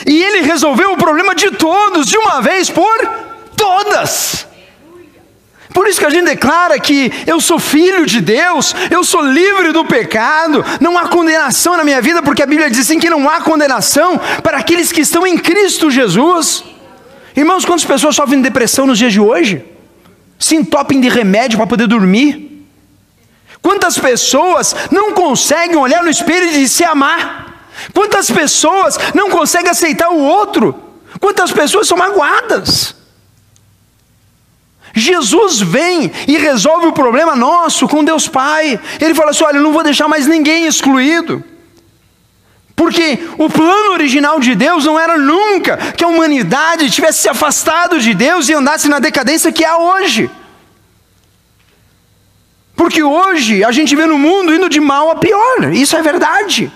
e 0.07 0.23
ele 0.23 0.41
resolveu 0.43 0.93
o 0.93 0.97
problema 0.97 1.35
de 1.35 1.51
todos, 1.53 2.07
de 2.07 2.17
uma 2.17 2.41
vez 2.41 2.71
por 2.71 2.99
todas. 3.57 4.47
Por 5.73 5.87
isso 5.87 6.01
que 6.01 6.07
a 6.07 6.11
gente 6.11 6.25
declara 6.25 6.79
que 6.81 7.13
eu 7.27 7.41
sou 7.41 7.59
filho 7.59 8.05
de 8.05 8.21
Deus, 8.21 8.75
eu 8.91 9.05
sou 9.05 9.23
livre 9.23 9.73
do 9.73 9.85
pecado, 9.85 10.65
não 10.81 10.99
há 10.99 11.09
condenação 11.09 11.77
na 11.77 11.85
minha 11.85 12.03
vida, 12.03 12.23
porque 12.23 12.43
a 12.43 12.47
Bíblia 12.47 12.69
diz 12.69 12.81
assim 12.81 12.99
que 12.99 13.09
não 13.09 13.29
há 13.29 13.41
condenação 13.41 14.21
para 14.43 14.59
aqueles 14.59 14.91
que 14.91 15.01
estão 15.01 15.25
em 15.27 15.39
Cristo 15.39 15.91
Jesus. 15.91 16.65
Irmãos, 17.37 17.65
quantas 17.65 17.85
pessoas 17.85 18.17
sofrem 18.17 18.39
de 18.39 18.49
depressão 18.49 18.87
nos 18.87 18.99
dias 18.99 19.13
de 19.13 19.21
hoje? 19.21 19.65
Se 20.39 20.57
entopem 20.57 21.01
de 21.01 21.09
remédio 21.09 21.57
para 21.57 21.67
poder 21.67 21.87
dormir? 21.87 22.50
Quantas 23.63 23.99
pessoas 23.99 24.75
não 24.91 25.13
conseguem 25.13 25.77
olhar 25.77 26.03
no 26.03 26.11
espelho 26.11 26.47
e 26.47 26.69
se 26.69 26.85
amar? 26.85 27.69
Quantas 27.95 28.31
pessoas 28.31 28.99
não 29.15 29.31
conseguem 29.31 29.71
aceitar 29.71 30.11
o 30.11 30.19
outro? 30.19 30.75
Quantas 31.21 31.53
pessoas 31.53 31.87
são 31.87 31.97
magoadas? 31.97 32.95
Jesus 34.93 35.61
vem 35.61 36.11
e 36.27 36.37
resolve 36.37 36.87
o 36.87 36.93
problema 36.93 37.37
nosso 37.37 37.87
com 37.87 38.03
Deus 38.03 38.27
Pai. 38.27 38.79
Ele 39.01 39.15
fala 39.15 39.31
assim: 39.31 39.45
olha, 39.45 39.57
eu 39.57 39.63
não 39.63 39.73
vou 39.73 39.83
deixar 39.83 40.09
mais 40.09 40.27
ninguém 40.27 40.67
excluído. 40.67 41.45
Porque 42.75 43.29
o 43.37 43.51
plano 43.51 43.93
original 43.93 44.41
de 44.41 44.55
Deus 44.55 44.87
não 44.87 44.99
era 44.99 45.19
nunca 45.19 45.77
que 45.77 46.03
a 46.03 46.09
humanidade 46.09 46.91
tivesse 46.91 47.21
se 47.21 47.29
afastado 47.29 48.01
de 48.01 48.15
Deus 48.15 48.49
e 48.49 48.55
andasse 48.55 48.89
na 48.89 48.99
decadência 48.99 49.53
que 49.53 49.65
há 49.65 49.77
hoje. 49.77 50.31
Porque 52.81 53.03
hoje 53.03 53.63
a 53.63 53.71
gente 53.71 53.95
vê 53.95 54.07
no 54.07 54.17
mundo 54.17 54.55
indo 54.55 54.67
de 54.67 54.81
mal 54.81 55.11
a 55.11 55.17
pior, 55.17 55.71
isso 55.71 55.95
é 55.99 56.01
verdade. 56.01 56.73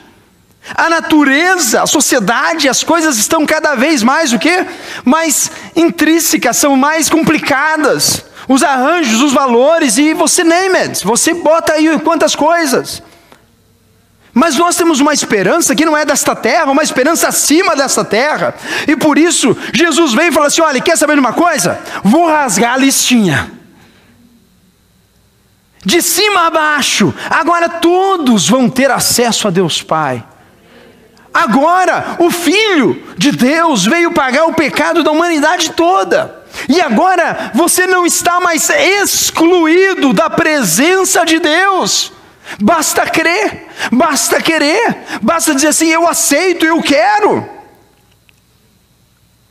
A 0.75 0.91
natureza, 0.91 1.83
a 1.83 1.87
sociedade, 1.87 2.69
as 2.69 2.85
coisas 2.85 3.17
estão 3.17 3.47
cada 3.47 3.75
vez 3.75 4.03
mais 4.03 4.31
o 4.31 4.39
quê? 4.39 4.67
Mais 5.03 5.51
intrínsecas, 5.75 6.59
são 6.59 6.77
mais 6.77 7.09
complicadas. 7.09 8.23
Os 8.47 8.63
arranjos, 8.63 9.23
os 9.23 9.33
valores 9.33 9.97
e 9.97 10.13
você 10.13 10.45
name 10.45 10.77
it, 10.77 11.03
você 11.07 11.33
bota 11.33 11.73
aí 11.73 11.99
quantas 12.01 12.37
coisas. 12.37 13.03
Mas 14.35 14.57
nós 14.57 14.77
temos 14.77 15.01
uma 15.01 15.15
esperança 15.15 15.75
que 15.75 15.87
não 15.87 15.97
é 15.97 16.05
desta 16.05 16.37
terra, 16.37 16.71
uma 16.71 16.83
esperança 16.83 17.29
acima 17.29 17.75
desta 17.75 18.05
terra. 18.05 18.55
E 18.87 18.95
por 18.95 19.17
isso 19.17 19.57
Jesus 19.73 20.13
vem 20.13 20.29
e 20.29 20.33
fala 20.33 20.49
assim: 20.49 20.61
olha, 20.61 20.83
quer 20.83 20.99
saber 20.99 21.15
de 21.15 21.21
uma 21.21 21.33
coisa? 21.33 21.81
Vou 22.03 22.29
rasgar 22.29 22.75
a 22.75 22.77
listinha. 22.77 23.54
De 25.85 26.01
cima 26.01 26.47
a 26.47 26.51
baixo, 26.51 27.13
agora 27.29 27.69
todos 27.69 28.49
vão 28.49 28.71
ter 28.71 28.91
acesso 28.91 29.47
a 29.47 29.51
Deus 29.51 29.83
Pai. 29.83 30.25
Agora, 31.33 32.17
o 32.21 32.31
Filho 32.31 33.03
de 33.19 33.33
Deus 33.33 33.85
veio 33.85 34.13
pagar 34.13 34.47
o 34.47 34.55
pecado 34.55 35.03
da 35.03 35.11
humanidade 35.11 35.73
toda. 35.73 36.45
E 36.69 36.81
agora 36.81 37.51
você 37.55 37.87
não 37.87 38.07
está 38.07 38.39
mais 38.41 38.71
excluído 38.71 40.13
da 40.13 40.31
presença 40.31 41.25
de 41.25 41.41
Deus. 41.41 42.13
Basta 42.61 43.05
crer, 43.07 43.67
basta 43.91 44.41
querer, 44.41 44.97
basta 45.21 45.55
dizer 45.55 45.69
assim: 45.69 45.89
eu 45.89 46.07
aceito, 46.07 46.65
eu 46.65 46.81
quero. 46.81 47.49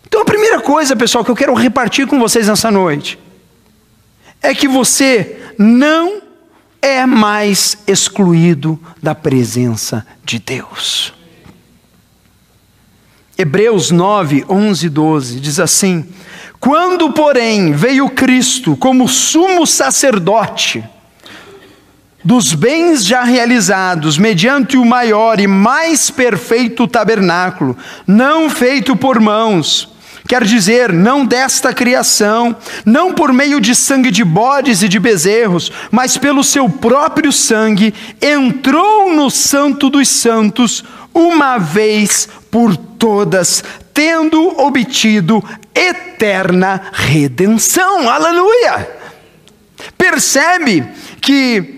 Então 0.07 0.21
a 0.21 0.25
primeira 0.25 0.61
coisa, 0.61 0.95
pessoal, 0.95 1.25
que 1.25 1.31
eu 1.31 1.35
quero 1.35 1.53
repartir 1.53 2.07
com 2.07 2.17
vocês 2.19 2.47
nessa 2.47 2.71
noite 2.71 3.19
é 4.41 4.53
que 4.53 4.67
você 4.67 5.42
não 5.57 6.21
é 6.81 7.05
mais 7.05 7.77
excluído 7.87 8.79
da 9.01 9.15
presença 9.15 10.05
de 10.23 10.39
Deus. 10.39 11.13
Hebreus 13.37 13.89
9, 13.89 14.45
11 14.47 14.85
e 14.85 14.89
12 14.89 15.39
diz 15.39 15.59
assim: 15.59 16.05
Quando, 16.59 17.11
porém, 17.13 17.73
veio 17.73 18.09
Cristo 18.09 18.75
como 18.75 19.07
sumo 19.07 19.65
sacerdote 19.65 20.83
dos 22.23 22.53
bens 22.53 23.05
já 23.05 23.23
realizados, 23.23 24.17
mediante 24.17 24.77
o 24.77 24.85
maior 24.85 25.39
e 25.39 25.47
mais 25.47 26.09
perfeito 26.09 26.87
tabernáculo, 26.87 27.77
não 28.07 28.49
feito 28.49 28.95
por 28.95 29.19
mãos, 29.19 29.92
quer 30.27 30.43
dizer, 30.43 30.91
não 30.91 31.25
desta 31.25 31.73
criação, 31.73 32.55
não 32.85 33.13
por 33.13 33.33
meio 33.33 33.59
de 33.59 33.75
sangue 33.75 34.11
de 34.11 34.23
bodes 34.23 34.81
e 34.81 34.87
de 34.87 34.99
bezerros, 34.99 35.71
mas 35.91 36.17
pelo 36.17 36.43
seu 36.43 36.69
próprio 36.69 37.31
sangue, 37.31 37.93
entrou 38.21 39.13
no 39.13 39.29
Santo 39.29 39.89
dos 39.89 40.07
Santos 40.07 40.83
uma 41.13 41.57
vez 41.57 42.27
por 42.49 42.75
todas, 42.75 43.63
tendo 43.93 44.59
obtido 44.59 45.43
eterna 45.75 46.81
redenção. 46.93 48.09
Aleluia! 48.09 48.89
Percebe 49.97 50.83
que 51.21 51.72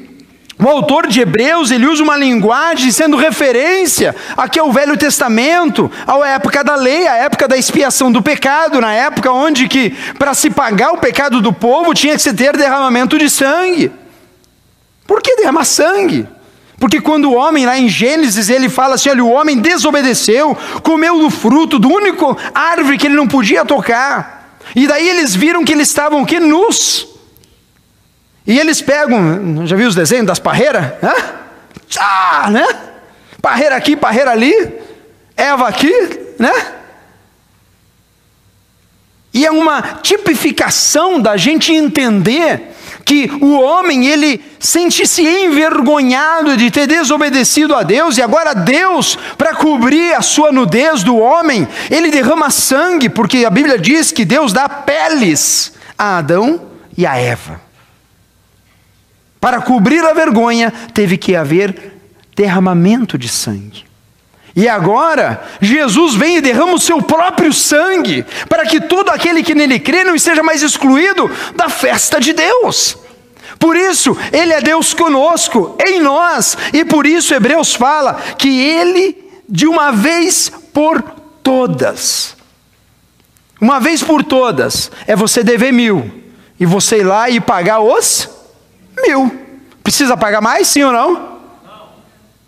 o 0.57 0.69
autor 0.69 1.07
de 1.07 1.19
Hebreus, 1.19 1.69
ele 1.69 1.85
usa 1.85 2.01
uma 2.01 2.15
linguagem 2.15 2.89
sendo 2.89 3.17
referência 3.17 4.15
aqui 4.37 4.57
ao 4.57 4.71
Velho 4.71 4.95
Testamento, 4.95 5.91
à 6.07 6.27
época 6.29 6.63
da 6.63 6.75
lei, 6.75 7.05
à 7.07 7.17
época 7.17 7.45
da 7.45 7.57
expiação 7.57 8.09
do 8.09 8.21
pecado, 8.21 8.79
na 8.79 8.93
época 8.93 9.31
onde 9.31 9.67
que 9.67 9.89
para 10.17 10.33
se 10.33 10.49
pagar 10.49 10.93
o 10.93 10.97
pecado 10.97 11.41
do 11.41 11.51
povo 11.51 11.93
tinha 11.93 12.15
que 12.15 12.21
se 12.21 12.33
ter 12.33 12.55
derramamento 12.55 13.17
de 13.17 13.29
sangue. 13.29 13.91
Por 15.05 15.21
que 15.21 15.35
derramar 15.35 15.65
sangue? 15.65 16.25
Porque 16.79 17.01
quando 17.01 17.31
o 17.31 17.35
homem, 17.35 17.65
lá 17.65 17.77
em 17.77 17.89
Gênesis, 17.89 18.49
ele 18.49 18.69
fala 18.69 18.95
assim: 18.95 19.09
olha, 19.09 19.23
o 19.23 19.31
homem 19.31 19.59
desobedeceu, 19.59 20.57
comeu 20.81 21.19
do 21.19 21.29
fruto, 21.29 21.77
do 21.77 21.89
único 21.89 22.37
árvore 22.53 22.97
que 22.97 23.07
ele 23.07 23.15
não 23.15 23.27
podia 23.27 23.65
tocar. 23.65 24.57
E 24.73 24.87
daí 24.87 25.07
eles 25.07 25.35
viram 25.35 25.65
que 25.65 25.73
eles 25.73 25.89
estavam 25.89 26.23
que 26.25 26.39
nus. 26.39 27.14
E 28.47 28.59
eles 28.59 28.81
pegam, 28.81 29.65
já 29.65 29.75
viu 29.75 29.87
os 29.87 29.95
desenhos 29.95 30.27
das 30.27 30.39
parreiras? 30.39 30.93
Tchá, 31.87 32.47
né? 32.51 32.65
Parreira 33.41 33.75
aqui, 33.75 33.95
parreira 33.95 34.31
ali, 34.31 34.73
Eva 35.35 35.67
aqui, 35.67 35.93
né? 36.39 36.53
E 39.33 39.45
é 39.45 39.51
uma 39.51 39.81
tipificação 40.01 41.19
da 41.19 41.35
gente 41.35 41.73
entender 41.73 42.71
que 43.03 43.29
o 43.41 43.59
homem 43.59 44.07
ele 44.07 44.43
sente-se 44.59 45.21
envergonhado 45.21 46.55
de 46.55 46.71
ter 46.71 46.87
desobedecido 46.87 47.75
a 47.75 47.83
Deus 47.83 48.17
e 48.17 48.21
agora 48.21 48.53
Deus, 48.53 49.17
para 49.37 49.53
cobrir 49.53 50.13
a 50.13 50.21
sua 50.21 50.51
nudez 50.51 51.03
do 51.03 51.17
homem, 51.17 51.67
ele 51.91 52.09
derrama 52.09 52.49
sangue, 52.49 53.09
porque 53.09 53.45
a 53.45 53.49
Bíblia 53.49 53.77
diz 53.77 54.11
que 54.11 54.23
Deus 54.23 54.53
dá 54.53 54.69
peles 54.69 55.73
a 55.97 56.17
Adão 56.17 56.61
e 56.97 57.05
a 57.05 57.17
Eva. 57.17 57.64
Para 59.45 59.61
cobrir 59.61 60.03
a 60.03 60.11
vergonha, 60.11 60.73
teve 60.91 61.19
que 61.19 61.35
haver 61.35 61.93
derramamento 62.35 63.15
de 63.15 63.29
sangue. 63.29 63.85
E 64.55 64.67
agora, 64.67 65.39
Jesus 65.61 66.15
vem 66.15 66.37
e 66.37 66.41
derrama 66.41 66.73
o 66.73 66.79
seu 66.79 66.99
próprio 66.99 67.53
sangue, 67.53 68.25
para 68.49 68.65
que 68.65 68.81
todo 68.81 69.09
aquele 69.09 69.43
que 69.43 69.53
nele 69.53 69.79
crê 69.79 70.03
não 70.03 70.15
esteja 70.15 70.41
mais 70.41 70.63
excluído 70.63 71.29
da 71.55 71.69
festa 71.69 72.19
de 72.19 72.33
Deus. 72.33 72.97
Por 73.59 73.77
isso, 73.77 74.17
Ele 74.33 74.51
é 74.51 74.61
Deus 74.61 74.95
conosco, 74.95 75.77
em 75.85 75.99
nós, 75.99 76.57
e 76.73 76.83
por 76.83 77.05
isso 77.05 77.31
Hebreus 77.31 77.75
fala 77.75 78.15
que 78.39 78.49
Ele, 78.49 79.15
de 79.47 79.67
uma 79.67 79.91
vez 79.91 80.51
por 80.73 81.03
todas, 81.43 82.35
uma 83.61 83.79
vez 83.79 84.01
por 84.01 84.23
todas, 84.23 84.89
é 85.05 85.15
você 85.15 85.43
dever 85.43 85.71
mil, 85.71 86.11
e 86.59 86.65
você 86.65 87.01
ir 87.01 87.03
lá 87.03 87.29
e 87.29 87.39
pagar 87.39 87.81
os 87.81 88.33
mil. 89.01 89.45
Precisa 89.83 90.17
pagar 90.17 90.41
mais, 90.41 90.67
sim 90.67 90.83
ou 90.83 90.91
não? 90.91 91.13
não. 91.13 91.89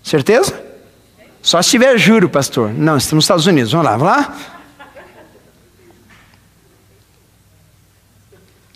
Certeza? 0.04 0.64
Só 1.42 1.62
se 1.62 1.70
tiver 1.70 1.98
juro, 1.98 2.30
pastor. 2.30 2.74
Não, 2.74 2.98
estamos 2.98 3.14
nos 3.14 3.24
Estados 3.26 3.48
Unidos. 3.48 3.72
Vamos 3.72 3.86
lá, 3.86 3.98
vamos 3.98 4.16
lá. 4.16 4.38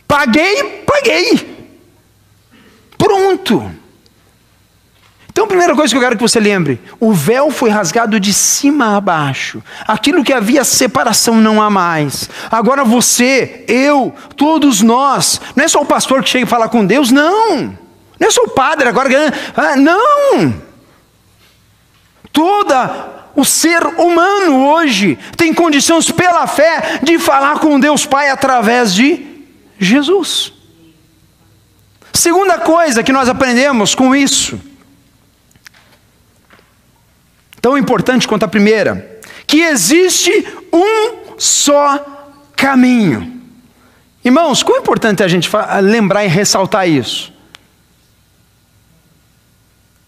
Paguei, 0.08 0.84
paguei. 0.86 1.70
Pronto. 2.98 3.81
Então, 5.32 5.46
a 5.46 5.48
primeira 5.48 5.74
coisa 5.74 5.94
que 5.94 5.98
eu 5.98 6.02
quero 6.02 6.18
que 6.18 6.22
você 6.22 6.42
lembre: 6.42 6.80
o 7.00 7.14
véu 7.14 7.50
foi 7.52 7.70
rasgado 7.70 8.20
de 8.20 8.34
cima 8.34 8.98
a 8.98 9.02
baixo. 9.02 9.64
Aquilo 9.88 10.26
que 10.26 10.34
havia 10.34 10.66
separação 10.66 11.36
não 11.36 11.62
há 11.62 11.70
mais. 11.70 12.30
Agora 12.52 12.84
você, 12.84 13.64
eu, 13.66 14.14
todos 14.36 14.82
nós, 14.82 15.40
não 15.56 15.64
é 15.64 15.68
só 15.70 15.82
o 15.82 15.86
pastor 15.86 16.22
que 16.22 16.30
chega 16.30 16.46
e 16.46 16.50
fala 16.50 16.68
com 16.68 16.86
Deus, 16.86 17.12
não. 17.12 17.78
Não 18.20 18.28
é 18.28 18.30
só 18.30 18.44
o 18.44 18.50
padre 18.50 18.90
agora. 18.90 19.10
Ah, 19.56 19.78
não. 19.78 20.54
Toda 22.34 23.30
o 23.34 23.46
ser 23.46 23.86
humano 23.86 24.68
hoje 24.68 25.18
tem 25.38 25.54
condições 25.54 26.12
pela 26.12 26.46
fé 26.46 27.00
de 27.02 27.18
falar 27.18 27.60
com 27.60 27.80
Deus 27.80 28.06
Pai 28.06 28.30
através 28.30 28.94
de 28.94 29.26
Jesus. 29.80 30.52
Segunda 32.14 32.58
coisa 32.58 33.02
que 33.02 33.14
nós 33.14 33.30
aprendemos 33.30 33.96
com 33.96 34.14
isso, 34.14 34.60
tão 37.62 37.78
importante 37.78 38.28
quanto 38.28 38.44
a 38.44 38.48
primeira, 38.48 39.22
que 39.46 39.62
existe 39.62 40.32
um 40.74 41.38
só 41.38 42.34
caminho. 42.56 43.42
Irmãos, 44.24 44.64
quão 44.64 44.80
importante 44.80 45.22
é 45.22 45.26
a 45.26 45.30
gente 45.30 45.50
lembrar 45.84 46.26
e 46.26 46.28
ressaltar 46.28 46.88
isso? 46.88 47.32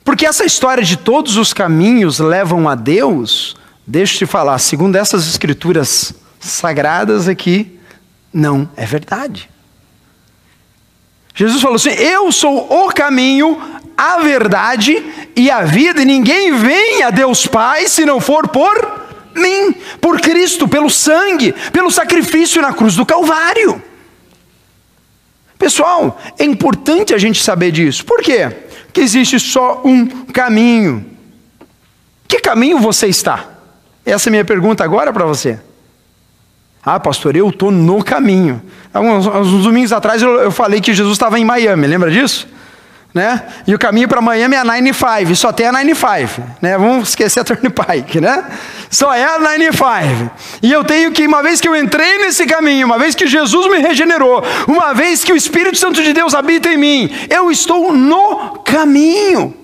Porque 0.04 0.26
essa 0.26 0.46
história 0.46 0.84
de 0.84 0.98
todos 0.98 1.38
os 1.38 1.54
caminhos 1.54 2.20
levam 2.20 2.68
a 2.68 2.76
Deus, 2.76 3.56
deixa 3.88 4.16
eu 4.16 4.20
te 4.20 4.26
falar, 4.26 4.60
segundo 4.60 4.96
essas 4.96 5.28
escrituras 5.28 6.14
sagradas 6.40 7.28
aqui, 7.28 7.80
não 8.34 8.70
é 8.76 8.86
verdade. 8.86 9.50
Jesus 11.34 11.62
falou 11.62 11.78
assim: 11.78 11.90
Eu 11.90 12.32
sou 12.32 12.72
o 12.72 12.94
caminho, 12.94 13.60
a 14.04 14.20
verdade 14.20 15.04
e 15.36 15.50
a 15.50 15.62
vida, 15.62 16.02
e 16.02 16.06
ninguém 16.06 16.54
vem 16.54 17.04
a 17.04 17.10
Deus 17.10 17.48
Pai 17.48 17.88
se 17.88 18.06
não 18.06 18.20
for 18.20 18.48
por 18.48 19.04
mim, 19.36 19.76
por 20.00 20.20
Cristo, 20.22 20.68
pelo 20.68 20.90
sangue, 20.90 21.54
pelo 21.72 21.90
sacrifício 21.90 22.62
na 22.62 22.74
cruz 22.74 22.96
do 22.96 23.06
Calvário. 23.06 23.82
Pessoal, 25.58 26.20
é 26.38 26.44
importante 26.44 27.14
a 27.14 27.18
gente 27.18 27.42
saber 27.42 27.72
disso. 27.72 28.06
Por 28.06 28.22
quê? 28.22 28.52
que 28.94 29.02
existe 29.02 29.40
só 29.40 29.82
um 29.84 30.06
caminho. 30.28 31.04
Que 32.28 32.40
caminho 32.40 32.80
você 32.80 33.08
está? 33.08 33.50
Essa 34.06 34.30
é 34.30 34.30
a 34.30 34.32
minha 34.32 34.46
pergunta 34.46 34.84
agora 34.84 35.12
para 35.12 35.26
você. 35.26 35.60
Ah, 36.86 37.00
pastor, 37.00 37.36
eu 37.36 37.50
estou 37.50 37.72
no 37.72 38.04
caminho. 38.04 38.62
Alguns, 38.94 39.26
uns 39.26 39.64
domingos 39.64 39.92
atrás 39.92 40.22
eu, 40.22 40.36
eu 40.36 40.52
falei 40.52 40.80
que 40.80 40.94
Jesus 40.94 41.14
estava 41.14 41.40
em 41.40 41.46
Miami, 41.46 41.88
lembra 41.88 42.12
disso? 42.12 42.48
Né? 43.14 43.44
E 43.68 43.76
o 43.76 43.78
caminho 43.78 44.08
para 44.08 44.20
Miami 44.22 44.56
é 44.56 44.60
a 44.60 44.64
95, 44.64 45.36
só 45.36 45.54
tem 45.54 45.68
a 45.68 45.72
95, 45.72 46.42
né? 46.60 46.76
Vamos 46.80 47.10
esquecer 47.10 47.42
a 47.42 47.44
Turnpike, 47.44 48.18
né? 48.20 48.44
Só 48.90 49.14
é 49.14 49.24
a 49.24 49.38
95. 49.38 50.32
E 50.64 50.72
eu 50.72 50.84
tenho 50.84 51.12
que, 51.12 51.28
uma 51.28 51.44
vez 51.44 51.62
que 51.62 51.68
eu 51.68 51.76
entrei 51.76 52.18
nesse 52.18 52.48
caminho, 52.48 52.88
uma 52.88 52.98
vez 52.98 53.14
que 53.14 53.28
Jesus 53.28 53.68
me 53.70 53.78
regenerou, 53.78 54.44
uma 54.68 54.94
vez 54.94 55.24
que 55.24 55.32
o 55.32 55.36
Espírito 55.36 55.78
Santo 55.78 56.02
de 56.02 56.12
Deus 56.12 56.34
habita 56.34 56.70
em 56.70 56.78
mim, 56.78 57.12
eu 57.30 57.52
estou 57.52 57.94
no 57.94 58.58
caminho. 58.66 59.56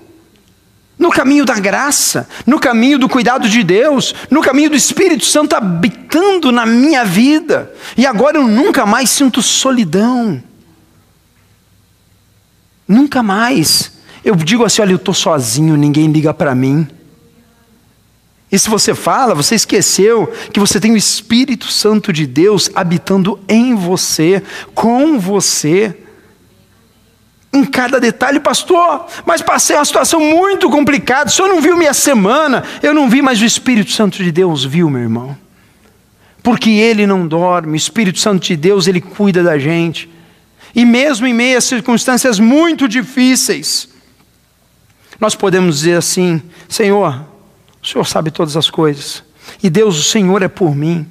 No 0.96 1.10
caminho 1.10 1.44
da 1.44 1.54
graça, 1.54 2.28
no 2.46 2.60
caminho 2.60 2.98
do 2.98 3.08
cuidado 3.08 3.48
de 3.48 3.64
Deus, 3.64 4.14
no 4.30 4.42
caminho 4.42 4.70
do 4.70 4.76
Espírito 4.76 5.24
Santo 5.24 5.56
habitando 5.56 6.52
na 6.52 6.64
minha 6.66 7.04
vida. 7.04 7.72
E 7.96 8.06
agora 8.06 8.36
eu 8.36 8.46
nunca 8.46 8.86
mais 8.86 9.10
sinto 9.10 9.42
solidão. 9.42 10.40
Nunca 12.90 13.22
mais. 13.22 13.92
Eu 14.24 14.34
digo 14.34 14.64
assim: 14.64 14.82
olha, 14.82 14.90
eu 14.90 14.96
estou 14.96 15.14
sozinho, 15.14 15.76
ninguém 15.76 16.10
liga 16.10 16.34
para 16.34 16.56
mim. 16.56 16.88
E 18.50 18.58
se 18.58 18.68
você 18.68 18.96
fala, 18.96 19.32
você 19.32 19.54
esqueceu 19.54 20.26
que 20.52 20.58
você 20.58 20.80
tem 20.80 20.90
o 20.90 20.96
Espírito 20.96 21.70
Santo 21.70 22.12
de 22.12 22.26
Deus 22.26 22.68
habitando 22.74 23.38
em 23.48 23.76
você, 23.76 24.42
com 24.74 25.20
você. 25.20 25.96
Em 27.52 27.64
cada 27.64 28.00
detalhe, 28.00 28.40
pastor, 28.40 29.06
mas 29.24 29.40
passei 29.40 29.76
uma 29.76 29.84
situação 29.84 30.20
muito 30.20 30.68
complicada. 30.68 31.30
O 31.30 31.32
senhor 31.32 31.48
não 31.48 31.60
viu 31.60 31.76
minha 31.76 31.94
semana, 31.94 32.64
eu 32.82 32.92
não 32.92 33.08
vi, 33.08 33.22
mas 33.22 33.40
o 33.40 33.44
Espírito 33.44 33.92
Santo 33.92 34.22
de 34.22 34.32
Deus 34.32 34.64
viu, 34.64 34.90
meu 34.90 35.02
irmão. 35.02 35.36
porque 36.42 36.70
Ele 36.70 37.06
não 37.06 37.26
dorme, 37.26 37.72
o 37.72 37.76
Espírito 37.76 38.18
Santo 38.18 38.46
de 38.46 38.56
Deus, 38.56 38.88
Ele 38.88 39.00
cuida 39.00 39.44
da 39.44 39.58
gente. 39.58 40.08
E 40.74 40.84
mesmo 40.84 41.26
em 41.26 41.34
meio 41.34 41.58
a 41.58 41.60
circunstâncias 41.60 42.38
muito 42.38 42.88
difíceis, 42.88 43.88
nós 45.18 45.34
podemos 45.34 45.80
dizer 45.80 45.96
assim: 45.96 46.42
Senhor, 46.68 47.24
o 47.82 47.86
Senhor 47.86 48.06
sabe 48.06 48.30
todas 48.30 48.56
as 48.56 48.70
coisas, 48.70 49.22
e 49.62 49.68
Deus, 49.68 49.98
o 49.98 50.02
Senhor 50.02 50.42
é 50.42 50.48
por 50.48 50.74
mim. 50.74 51.06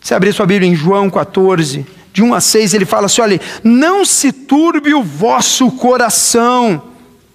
Se 0.00 0.14
abrir 0.14 0.32
sua 0.32 0.46
Bíblia 0.46 0.70
em 0.70 0.74
João 0.74 1.10
14, 1.10 1.84
de 2.12 2.22
1 2.22 2.32
a 2.32 2.40
6, 2.40 2.74
ele 2.74 2.86
fala 2.86 3.06
assim: 3.06 3.20
olha, 3.20 3.40
não 3.62 4.04
se 4.04 4.32
turbe 4.32 4.94
o 4.94 5.02
vosso 5.02 5.70
coração. 5.72 6.82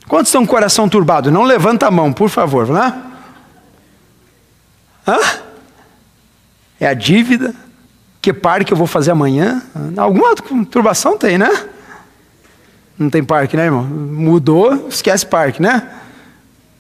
Quantos 0.08 0.30
estão 0.30 0.42
com 0.46 0.52
o 0.52 0.56
coração 0.56 0.90
turbado? 0.90 1.32
Não 1.32 1.44
levanta 1.44 1.88
a 1.88 1.92
mão, 1.92 2.12
por 2.12 2.30
favor, 2.30 2.68
né? 2.68 3.02
Hã? 5.08 5.20
É 6.80 6.88
a 6.88 6.94
dívida? 6.94 7.54
Que 8.22 8.32
parque 8.32 8.72
eu 8.72 8.78
vou 8.78 8.88
fazer 8.88 9.12
amanhã? 9.12 9.64
Alguma 9.98 10.36
turbação 10.70 11.18
tem, 11.18 11.38
né? 11.38 11.50
Não 12.98 13.10
tem 13.10 13.24
parque, 13.24 13.58
né, 13.58 13.66
irmão? 13.66 13.84
Mudou, 13.84 14.88
esquece 14.88 15.26
parque, 15.26 15.60
né? 15.62 15.88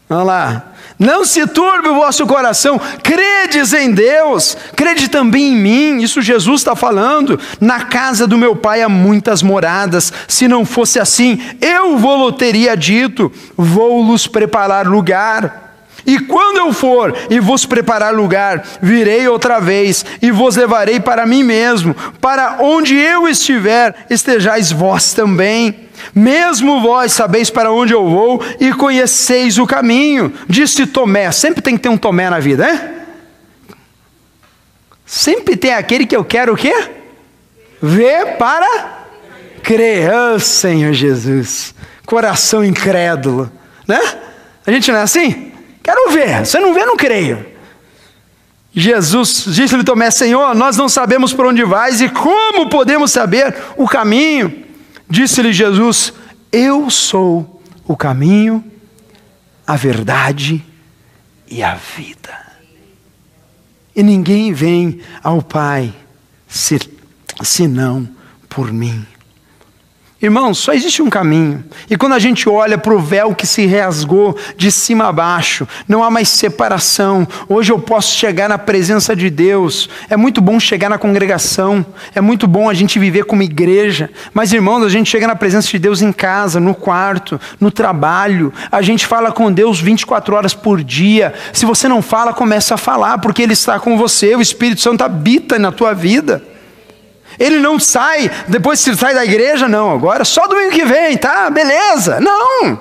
Vamos 0.07 0.27
lá. 0.27 0.71
Não 0.99 1.25
se 1.25 1.47
turbe 1.47 1.87
o 1.87 1.95
vosso 1.95 2.27
coração, 2.27 2.79
credes 3.01 3.73
em 3.73 3.91
Deus, 3.91 4.55
crede 4.75 5.09
também 5.09 5.53
em 5.53 5.55
mim. 5.55 6.03
Isso 6.03 6.21
Jesus 6.21 6.61
está 6.61 6.75
falando. 6.75 7.39
Na 7.59 7.85
casa 7.85 8.27
do 8.27 8.37
meu 8.37 8.55
pai 8.55 8.83
há 8.83 8.89
muitas 8.89 9.41
moradas. 9.41 10.13
Se 10.27 10.47
não 10.47 10.63
fosse 10.63 10.99
assim, 10.99 11.41
eu 11.59 11.97
vou 11.97 12.31
teria 12.31 12.77
dito: 12.77 13.31
vou-los 13.57 14.27
preparar 14.27 14.85
lugar. 14.85 15.70
E 16.05 16.19
quando 16.19 16.57
eu 16.57 16.73
for 16.73 17.15
e 17.29 17.39
vos 17.39 17.65
preparar 17.65 18.13
lugar, 18.13 18.63
virei 18.81 19.27
outra 19.27 19.59
vez 19.59 20.05
e 20.21 20.31
vos 20.31 20.55
levarei 20.55 20.99
para 20.99 21.25
mim 21.25 21.43
mesmo, 21.43 21.95
para 22.19 22.57
onde 22.59 22.95
eu 22.95 23.27
estiver, 23.27 24.05
estejais 24.09 24.71
vós 24.71 25.13
também. 25.13 25.89
Mesmo 26.15 26.81
vós 26.81 27.13
sabeis 27.13 27.49
para 27.49 27.71
onde 27.71 27.93
eu 27.93 28.09
vou 28.09 28.43
e 28.59 28.73
conheceis 28.73 29.59
o 29.59 29.67
caminho. 29.67 30.33
Disse 30.47 30.85
Tomé, 30.87 31.31
sempre 31.31 31.61
tem 31.61 31.75
que 31.77 31.83
ter 31.83 31.89
um 31.89 31.97
Tomé 31.97 32.29
na 32.29 32.39
vida, 32.39 32.65
né? 32.65 32.95
Sempre 35.05 35.55
tem 35.55 35.73
aquele 35.73 36.05
que 36.05 36.15
eu 36.15 36.23
quero 36.23 36.53
o 36.53 36.57
quê? 36.57 36.73
Ver 37.81 38.37
para 38.37 39.05
crer. 39.61 40.09
Oh, 40.13 40.39
Senhor 40.39 40.93
Jesus. 40.93 41.75
Coração 42.05 42.63
incrédulo, 42.63 43.51
né? 43.87 43.99
A 44.65 44.71
gente 44.71 44.91
não 44.91 44.99
é 44.99 45.03
assim? 45.03 45.50
Quero 45.83 46.11
ver. 46.11 46.45
Você 46.45 46.59
não 46.59 46.73
vê, 46.73 46.85
não 46.85 46.95
creio. 46.95 47.45
Jesus 48.73 49.45
disse-lhe 49.47 49.83
Tomé, 49.83 50.09
Senhor, 50.09 50.55
nós 50.55 50.77
não 50.77 50.87
sabemos 50.87 51.33
por 51.33 51.45
onde 51.45 51.63
vais 51.63 52.01
e 52.01 52.07
como 52.07 52.69
podemos 52.69 53.11
saber 53.11 53.55
o 53.75 53.87
caminho? 53.87 54.65
Disse-lhe 55.09 55.51
Jesus: 55.51 56.13
Eu 56.51 56.89
sou 56.89 57.61
o 57.85 57.97
caminho, 57.97 58.63
a 59.67 59.75
verdade 59.75 60.63
e 61.49 61.61
a 61.61 61.75
vida. 61.75 62.39
E 63.93 64.01
ninguém 64.01 64.53
vem 64.53 65.01
ao 65.21 65.41
Pai 65.41 65.93
senão 67.43 68.07
por 68.47 68.71
mim. 68.71 69.05
Irmãos, 70.21 70.59
só 70.59 70.71
existe 70.71 71.01
um 71.01 71.09
caminho. 71.09 71.63
E 71.89 71.97
quando 71.97 72.13
a 72.13 72.19
gente 72.19 72.47
olha 72.47 72.77
para 72.77 72.93
o 72.93 72.99
véu 72.99 73.33
que 73.33 73.47
se 73.47 73.65
rasgou 73.65 74.37
de 74.55 74.71
cima 74.71 75.07
a 75.07 75.11
baixo, 75.11 75.67
não 75.87 76.03
há 76.03 76.11
mais 76.11 76.29
separação. 76.29 77.27
Hoje 77.49 77.71
eu 77.71 77.79
posso 77.79 78.15
chegar 78.15 78.47
na 78.47 78.59
presença 78.59 79.15
de 79.15 79.31
Deus. 79.31 79.89
É 80.11 80.15
muito 80.15 80.39
bom 80.39 80.59
chegar 80.59 80.89
na 80.89 80.99
congregação. 80.99 81.83
É 82.13 82.21
muito 82.21 82.47
bom 82.47 82.69
a 82.69 82.73
gente 82.75 82.99
viver 82.99 83.25
como 83.25 83.41
igreja. 83.41 84.11
Mas, 84.31 84.53
irmãos, 84.53 84.83
a 84.83 84.89
gente 84.89 85.09
chega 85.09 85.25
na 85.25 85.35
presença 85.35 85.67
de 85.69 85.79
Deus 85.79 86.03
em 86.03 86.13
casa, 86.13 86.59
no 86.59 86.75
quarto, 86.75 87.41
no 87.59 87.71
trabalho. 87.71 88.53
A 88.71 88.83
gente 88.83 89.07
fala 89.07 89.31
com 89.31 89.51
Deus 89.51 89.79
24 89.79 90.35
horas 90.35 90.53
por 90.53 90.83
dia. 90.83 91.33
Se 91.51 91.65
você 91.65 91.87
não 91.87 92.03
fala, 92.03 92.31
começa 92.31 92.75
a 92.75 92.77
falar, 92.77 93.17
porque 93.17 93.41
Ele 93.41 93.53
está 93.53 93.79
com 93.79 93.97
você. 93.97 94.35
O 94.35 94.41
Espírito 94.41 94.81
Santo 94.81 95.03
habita 95.03 95.57
na 95.57 95.71
tua 95.71 95.95
vida. 95.95 96.43
Ele 97.41 97.57
não 97.57 97.79
sai, 97.79 98.29
depois 98.47 98.83
que 98.83 98.95
sai 98.95 99.15
da 99.15 99.25
igreja, 99.25 99.67
não, 99.67 99.91
agora 99.91 100.23
só 100.23 100.45
domingo 100.45 100.69
que 100.69 100.85
vem, 100.85 101.17
tá? 101.17 101.49
Beleza. 101.49 102.19
Não. 102.19 102.79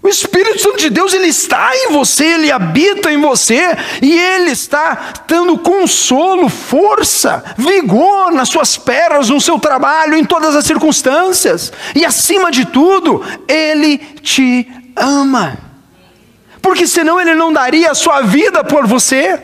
O 0.00 0.08
Espírito 0.08 0.60
Santo 0.60 0.76
de 0.76 0.88
Deus, 0.88 1.12
ele 1.12 1.26
está 1.26 1.72
em 1.74 1.90
você, 1.90 2.26
ele 2.26 2.52
habita 2.52 3.10
em 3.10 3.20
você, 3.20 3.76
e 4.00 4.16
ele 4.16 4.52
está 4.52 5.14
dando 5.26 5.58
consolo, 5.58 6.48
força, 6.48 7.42
vigor 7.56 8.30
nas 8.30 8.48
suas 8.48 8.76
pernas, 8.76 9.30
no 9.30 9.40
seu 9.40 9.58
trabalho, 9.58 10.16
em 10.16 10.24
todas 10.24 10.54
as 10.54 10.64
circunstâncias. 10.64 11.72
E 11.92 12.04
acima 12.04 12.52
de 12.52 12.66
tudo, 12.66 13.20
ele 13.48 13.98
te 13.98 14.68
ama. 14.94 15.58
Porque 16.62 16.86
senão 16.86 17.20
ele 17.20 17.34
não 17.34 17.52
daria 17.52 17.90
a 17.90 17.94
sua 17.96 18.20
vida 18.20 18.62
por 18.62 18.86
você. 18.86 19.42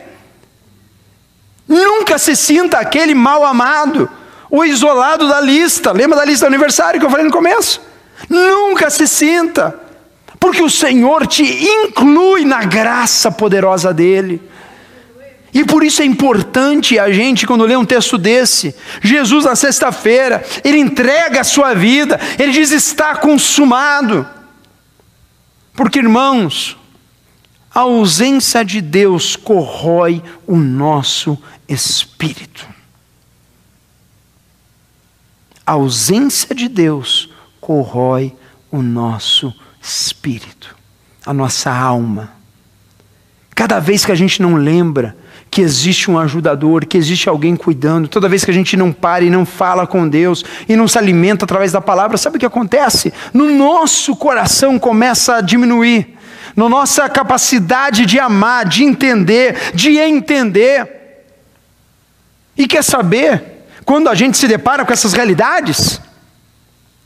Nunca 1.66 2.18
se 2.18 2.37
sinta 2.37 2.79
aquele 2.79 3.14
mal 3.14 3.44
amado, 3.44 4.09
o 4.51 4.64
isolado 4.64 5.29
da 5.29 5.40
lista. 5.40 5.92
Lembra 5.92 6.18
da 6.18 6.25
lista 6.25 6.46
do 6.46 6.48
aniversário 6.48 7.01
que 7.01 7.07
eu 7.07 7.11
falei 7.11 7.25
no 7.25 7.33
começo? 7.33 7.81
Nunca 8.29 8.90
se 8.90 9.07
sinta, 9.09 9.75
porque 10.38 10.62
o 10.62 10.70
Senhor 10.70 11.27
te 11.27 11.42
inclui 11.42 12.44
na 12.44 12.64
graça 12.64 13.31
poderosa 13.31 13.92
dEle. 13.92 14.40
E 15.55 15.64
por 15.64 15.85
isso 15.85 16.01
é 16.01 16.05
importante 16.05 16.98
a 16.98 17.12
gente, 17.12 17.46
quando 17.46 17.66
lê 17.66 17.77
um 17.77 17.85
texto 17.85 18.16
desse, 18.16 18.75
Jesus 19.03 19.44
na 19.44 19.55
sexta-feira, 19.55 20.42
ele 20.64 20.79
entrega 20.79 21.42
a 21.42 21.44
sua 21.44 21.75
vida, 21.75 22.18
ele 22.38 22.53
diz: 22.53 22.70
está 22.70 23.16
consumado. 23.16 24.27
Porque, 25.75 25.98
irmãos, 25.98 26.79
a 27.75 27.81
ausência 27.81 28.65
de 28.65 28.81
Deus 28.81 29.35
corrói 29.35 30.23
o 30.47 30.57
nosso 30.57 31.39
espírito. 31.67 32.69
A 35.65 35.73
ausência 35.73 36.55
de 36.55 36.69
Deus 36.69 37.31
corrói 37.61 38.37
o 38.71 38.83
nosso 38.83 39.55
espírito, 39.81 40.77
a 41.25 41.33
nossa 41.33 41.73
alma. 41.73 42.33
Cada 43.55 43.79
vez 43.79 44.05
que 44.05 44.13
a 44.13 44.17
gente 44.17 44.43
não 44.43 44.57
lembra 44.57 45.17
que 45.53 45.61
existe 45.61 46.11
um 46.11 46.19
ajudador, 46.19 46.87
que 46.87 46.97
existe 46.97 47.29
alguém 47.29 47.55
cuidando, 47.55 48.09
toda 48.09 48.27
vez 48.27 48.43
que 48.43 48.51
a 48.51 48.55
gente 48.55 48.75
não 48.75 48.91
para 48.91 49.23
e 49.23 49.29
não 49.29 49.45
fala 49.45 49.87
com 49.87 50.09
Deus 50.09 50.43
e 50.67 50.75
não 50.75 50.88
se 50.88 50.97
alimenta 50.97 51.45
através 51.45 51.71
da 51.71 51.81
palavra, 51.81 52.17
sabe 52.17 52.38
o 52.38 52.41
que 52.41 52.47
acontece? 52.47 53.12
No 53.35 53.51
nosso 53.51 54.17
coração 54.17 54.79
começa 54.79 55.37
a 55.37 55.41
diminuir, 55.43 56.17
na 56.57 56.71
nossa 56.71 57.07
capacidade 57.07 58.07
de 58.07 58.19
amar, 58.19 58.65
de 58.65 58.83
entender, 58.83 59.73
de 59.75 59.99
entender. 59.99 61.27
E 62.57 62.67
quer 62.67 62.83
saber? 62.83 63.67
Quando 63.85 64.09
a 64.09 64.15
gente 64.15 64.38
se 64.38 64.49
depara 64.49 64.87
com 64.87 64.93
essas 64.95 65.12
realidades, 65.12 66.01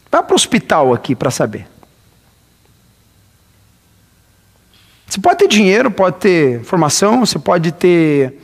vá 0.09 0.23
para 0.23 0.35
o 0.35 0.37
hospital 0.37 0.95
aqui 0.95 1.17
para 1.17 1.33
saber. 1.33 1.67
Você 5.07 5.21
pode 5.21 5.39
ter 5.39 5.49
dinheiro, 5.49 5.91
pode 5.91 6.17
ter 6.17 6.63
formação, 6.65 7.25
você 7.25 7.39
pode 7.39 7.73
ter 7.73 8.39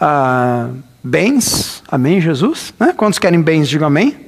ah, 0.00 0.68
bens, 1.02 1.82
amém, 1.88 2.20
Jesus? 2.20 2.74
Né? 2.78 2.92
Quantos 2.96 3.18
querem 3.18 3.40
bens, 3.40 3.68
digam 3.68 3.86
amém. 3.86 4.26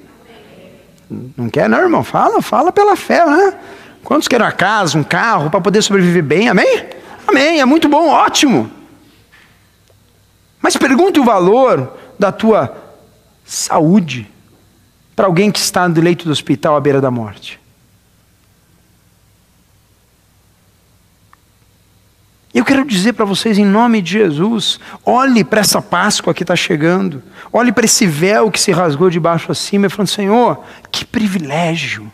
Não 1.37 1.49
quer, 1.49 1.69
não, 1.69 1.79
irmão? 1.79 2.03
Fala, 2.03 2.41
fala 2.41 2.73
pela 2.73 2.97
fé, 2.97 3.25
né? 3.25 3.55
Quantos 4.03 4.29
querem 4.29 4.47
uma 4.47 4.53
casa, 4.53 4.97
um 4.99 5.03
carro, 5.03 5.51
para 5.51 5.61
poder 5.61 5.83
sobreviver 5.83 6.23
bem, 6.23 6.49
amém? 6.49 6.87
Amém, 7.27 7.61
é 7.61 7.65
muito 7.65 7.89
bom, 7.89 8.09
ótimo. 8.09 8.71
Mas 10.61 10.77
pergunte 10.77 11.21
o 11.21 11.25
valor 11.25 11.97
da 12.19 12.33
tua 12.33 12.75
saúde 13.45 14.31
para 15.15 15.27
alguém 15.27 15.51
que 15.51 15.59
está 15.59 15.89
no 15.89 16.01
leito 16.01 16.25
do 16.25 16.31
hospital 16.31 16.77
à 16.77 16.81
beira 16.81 17.01
da 17.01 17.11
morte. 17.11 17.61
Eu 22.59 22.65
quero 22.65 22.85
dizer 22.85 23.13
para 23.13 23.25
vocês, 23.25 23.57
em 23.57 23.65
nome 23.65 24.03
de 24.03 24.13
Jesus, 24.13 24.81
olhe 25.07 25.45
para 25.45 25.61
essa 25.61 25.81
Páscoa 25.81 26.35
que 26.35 26.43
está 26.43 26.57
chegando, 26.57 27.23
olhe 27.53 27.71
para 27.71 27.85
esse 27.85 28.05
véu 28.05 28.51
que 28.51 28.61
se 28.61 28.73
rasgou 28.73 29.09
de 29.09 29.21
baixo 29.21 29.53
acima 29.53 29.87
e 29.87 29.89
falando: 29.89 30.09
Senhor, 30.09 30.65
que 30.91 31.05
privilégio 31.05 32.11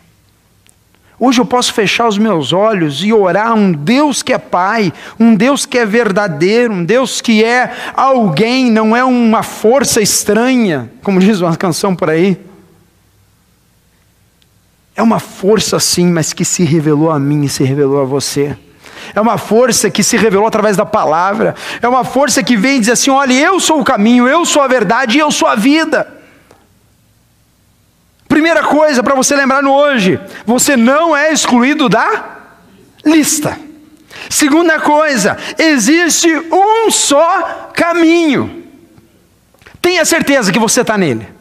Hoje 1.17 1.39
eu 1.39 1.45
posso 1.45 1.73
fechar 1.73 2.07
os 2.07 2.17
meus 2.17 2.51
olhos 2.51 3.03
e 3.03 3.13
orar 3.13 3.47
a 3.47 3.53
um 3.53 3.71
Deus 3.71 4.21
que 4.21 4.33
é 4.33 4.37
Pai, 4.37 4.91
um 5.19 5.33
Deus 5.33 5.65
que 5.65 5.77
é 5.77 5.85
verdadeiro, 5.85 6.73
um 6.73 6.83
Deus 6.83 7.21
que 7.21 7.43
é 7.43 7.73
alguém, 7.95 8.69
não 8.69 8.95
é 8.95 9.03
uma 9.03 9.41
força 9.41 10.01
estranha, 10.01 10.91
como 11.01 11.19
diz 11.19 11.39
uma 11.39 11.55
canção 11.55 11.95
por 11.95 12.09
aí. 12.09 12.37
É 14.93 15.01
uma 15.01 15.19
força 15.19 15.79
sim, 15.79 16.07
mas 16.07 16.33
que 16.33 16.43
se 16.43 16.63
revelou 16.63 17.09
a 17.09 17.19
mim 17.19 17.45
e 17.45 17.49
se 17.49 17.63
revelou 17.63 18.01
a 18.01 18.05
você. 18.05 18.57
É 19.13 19.21
uma 19.21 19.37
força 19.37 19.89
que 19.89 20.03
se 20.03 20.17
revelou 20.17 20.47
através 20.47 20.77
da 20.77 20.85
palavra, 20.85 21.55
é 21.81 21.87
uma 21.87 22.03
força 22.03 22.43
que 22.43 22.55
vem 22.55 22.79
dizer 22.79 22.93
assim: 22.93 23.09
olha, 23.09 23.33
eu 23.33 23.59
sou 23.59 23.79
o 23.79 23.83
caminho, 23.83 24.27
eu 24.27 24.45
sou 24.45 24.61
a 24.61 24.67
verdade 24.67 25.17
e 25.17 25.19
eu 25.19 25.31
sou 25.31 25.47
a 25.47 25.55
vida. 25.55 26.07
Primeira 28.27 28.63
coisa 28.63 29.03
para 29.03 29.15
você 29.15 29.35
lembrar 29.35 29.61
no 29.61 29.73
hoje: 29.73 30.19
você 30.45 30.75
não 30.75 31.15
é 31.15 31.31
excluído 31.31 31.87
da 31.87 32.37
lista. 33.05 33.57
Segunda 34.29 34.79
coisa, 34.79 35.37
existe 35.57 36.27
um 36.51 36.89
só 36.89 37.71
caminho. 37.73 38.63
Tenha 39.81 40.03
certeza 40.03 40.51
que 40.51 40.57
você 40.57 40.81
está 40.81 40.97
nele. 40.97 41.34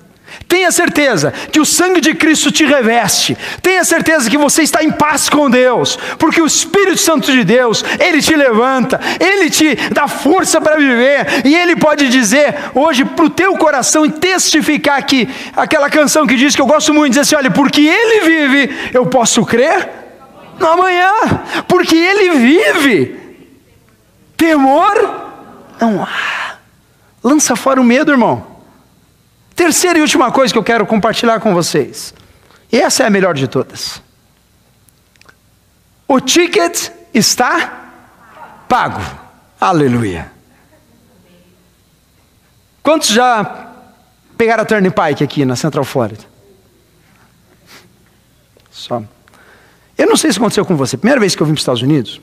Tenha 0.48 0.70
certeza 0.70 1.32
que 1.50 1.60
o 1.60 1.64
sangue 1.64 2.00
de 2.00 2.14
Cristo 2.14 2.50
te 2.52 2.64
reveste. 2.64 3.36
Tenha 3.60 3.84
certeza 3.84 4.30
que 4.30 4.38
você 4.38 4.62
está 4.62 4.82
em 4.82 4.90
paz 4.90 5.28
com 5.28 5.50
Deus, 5.50 5.98
porque 6.18 6.40
o 6.40 6.46
Espírito 6.46 6.98
Santo 6.98 7.32
de 7.32 7.44
Deus, 7.44 7.84
ele 7.98 8.20
te 8.20 8.34
levanta, 8.36 9.00
ele 9.18 9.50
te 9.50 9.74
dá 9.92 10.06
força 10.06 10.60
para 10.60 10.76
viver, 10.76 11.44
e 11.44 11.54
ele 11.54 11.76
pode 11.76 12.08
dizer 12.08 12.54
hoje 12.74 13.04
para 13.04 13.24
o 13.24 13.30
teu 13.30 13.56
coração 13.56 14.04
e 14.06 14.10
testificar 14.10 14.98
aqui 14.98 15.28
aquela 15.56 15.90
canção 15.90 16.26
que 16.26 16.36
diz 16.36 16.54
que 16.54 16.62
eu 16.62 16.66
gosto 16.66 16.92
muito, 16.94 17.10
dizer 17.10 17.22
assim: 17.22 17.36
olha, 17.36 17.50
porque 17.50 17.80
ele 17.80 18.20
vive, 18.20 18.90
eu 18.92 19.06
posso 19.06 19.44
crer 19.44 19.88
no 20.58 20.66
amanhã, 20.66 21.12
porque 21.66 21.96
ele 21.96 22.30
vive. 22.38 23.20
Temor 24.36 25.22
não 25.80 26.02
há. 26.02 26.54
Lança 27.22 27.56
fora 27.56 27.80
o 27.80 27.84
medo, 27.84 28.12
irmão. 28.12 28.53
Terceira 29.54 29.98
e 29.98 30.02
última 30.02 30.32
coisa 30.32 30.52
que 30.52 30.58
eu 30.58 30.64
quero 30.64 30.86
compartilhar 30.86 31.38
com 31.40 31.54
vocês. 31.54 32.12
E 32.72 32.80
essa 32.80 33.04
é 33.04 33.06
a 33.06 33.10
melhor 33.10 33.34
de 33.34 33.46
todas. 33.46 34.02
O 36.08 36.20
ticket 36.20 36.90
está 37.12 37.90
pago. 38.68 39.00
Aleluia. 39.60 40.30
Quantos 42.82 43.08
já 43.08 43.72
pegaram 44.36 44.62
a 44.62 44.66
Turnpike 44.66 45.22
aqui 45.22 45.44
na 45.44 45.56
Central 45.56 45.84
Florida? 45.84 46.24
Só. 48.70 49.02
Eu 49.96 50.06
não 50.08 50.16
sei 50.16 50.32
se 50.32 50.38
aconteceu 50.38 50.66
com 50.66 50.76
você. 50.76 50.96
Primeira 50.96 51.20
vez 51.20 51.34
que 51.36 51.42
eu 51.42 51.46
vim 51.46 51.52
para 51.52 51.58
os 51.58 51.62
Estados 51.62 51.82
Unidos, 51.82 52.20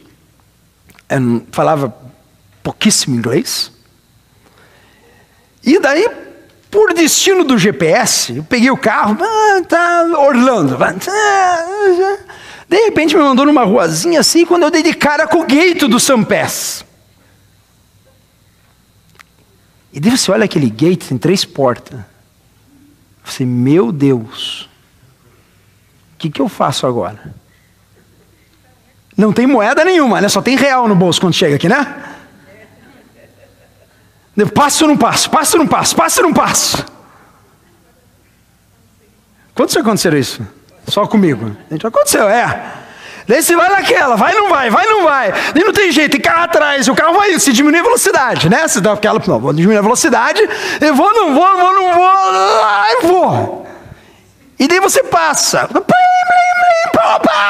eu 1.10 1.48
falava 1.52 1.96
pouquíssimo 2.62 3.16
inglês. 3.16 3.72
E 5.64 5.80
daí 5.80 6.08
por 6.72 6.94
destino 6.94 7.44
do 7.44 7.58
GPS, 7.58 8.38
eu 8.38 8.44
peguei 8.46 8.72
o 8.72 8.78
carro, 8.78 9.18
ah, 9.22 9.62
tá, 9.68 10.04
Orlando. 10.18 10.78
De 12.68 12.78
repente 12.86 13.16
me 13.18 13.22
mandou 13.22 13.46
numa 13.46 13.66
ruazinha 13.66 14.22
assim, 14.22 14.46
quando 14.46 14.64
eu 14.64 14.72
dei 14.72 14.82
de 14.82 14.94
cara 14.94 15.28
com 15.28 15.42
o 15.42 15.46
gate 15.46 15.82
do 15.82 16.00
Sampés. 16.00 16.86
E 19.92 20.00
daí 20.00 20.18
você 20.18 20.32
olha 20.32 20.46
aquele 20.46 20.70
gate, 20.70 21.10
tem 21.10 21.18
três 21.18 21.44
portas. 21.44 22.00
Você, 23.26 23.44
meu 23.44 23.92
Deus, 23.92 24.70
o 26.16 26.18
que, 26.18 26.30
que 26.30 26.42
eu 26.42 26.48
faço 26.48 26.88
agora? 26.88 27.36
Não 29.18 29.34
tem 29.34 29.46
moeda 29.46 29.84
nenhuma, 29.84 30.22
né? 30.22 30.30
Só 30.30 30.42
tem 30.42 30.56
real 30.56 30.88
no 30.88 30.96
bolso 30.96 31.20
quando 31.20 31.34
chega 31.34 31.58
aqui, 31.58 31.68
né? 31.68 32.02
Passo 34.48 34.86
ou 34.86 34.90
não 34.90 34.98
passo? 34.98 35.30
Passo 35.30 35.58
ou 35.58 35.64
não 35.64 35.68
passo? 35.68 35.96
Passo 35.96 36.22
ou 36.22 36.28
não 36.28 36.34
passo? 36.34 36.86
Quando 39.54 39.78
aconteceu 39.78 40.18
isso? 40.18 40.48
Só 40.88 41.06
comigo. 41.06 41.56
Gente, 41.70 41.86
aconteceu, 41.86 42.28
é. 42.28 42.80
Daí 43.28 43.42
você 43.42 43.56
vai 43.56 43.70
naquela, 43.70 44.16
vai 44.16 44.34
não 44.34 44.50
vai, 44.50 44.70
vai 44.70 44.86
não 44.86 45.04
vai. 45.04 45.32
E 45.56 45.64
não 45.64 45.72
tem 45.72 45.92
jeito, 45.92 46.12
tem 46.12 46.22
carro 46.22 46.44
atrás, 46.44 46.88
o 46.88 46.96
carro 46.96 47.14
vai, 47.14 47.38
se 47.40 47.54
diminuir 47.54 47.80
a 47.80 47.84
velocidade, 47.84 48.50
né? 48.50 48.68
Você 48.68 48.82
dá 48.82 48.94
aquela, 48.94 49.22
não, 49.26 49.40
vou 49.40 49.54
diminuir 49.54 49.78
a 49.78 49.82
velocidade, 49.82 50.42
eu 50.82 50.96
vou, 50.96 51.14
não 51.14 51.34
vou, 51.34 51.58
vou, 51.58 51.74
não 51.74 51.94
vou, 51.94 52.64
ai, 52.64 52.96
vou. 53.04 53.68
E 54.60 54.68
daí 54.68 54.80
você 54.80 55.04
passa. 55.04 55.70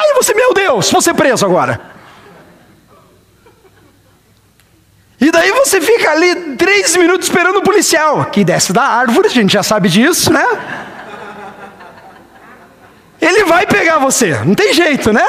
E 0.10 0.13
você, 0.13 0.34
meu 0.34 0.54
Deus, 0.54 0.91
vou 0.91 1.01
ser 1.01 1.13
preso 1.13 1.45
agora. 1.45 1.90
E 5.22 5.30
daí 5.30 5.52
você 5.52 5.80
fica 5.80 6.10
ali 6.10 6.56
três 6.56 6.98
minutos 6.98 7.28
esperando 7.28 7.58
o 7.58 7.62
policial, 7.62 8.26
que 8.26 8.44
desce 8.44 8.74
da 8.74 8.82
árvore, 8.82 9.28
a 9.28 9.32
gente 9.32 9.54
já 9.54 9.62
sabe 9.62 9.88
disso, 9.88 10.34
né? 10.34 10.44
Ele 13.22 13.44
vai 13.44 13.68
pegar 13.68 14.00
você, 14.00 14.34
não 14.44 14.56
tem 14.56 14.74
jeito, 14.74 15.14
né? 15.14 15.24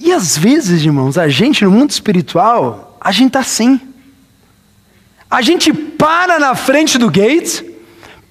E 0.00 0.10
às 0.10 0.38
vezes, 0.38 0.82
irmãos, 0.82 1.18
a 1.18 1.28
gente 1.28 1.62
no 1.62 1.70
mundo 1.70 1.90
espiritual, 1.90 2.96
a 2.98 3.12
gente 3.12 3.28
está 3.28 3.40
assim. 3.40 3.78
A 5.30 5.42
gente 5.42 5.74
para 5.74 6.38
na 6.38 6.54
frente 6.54 6.96
do 6.96 7.10
gate, 7.10 7.62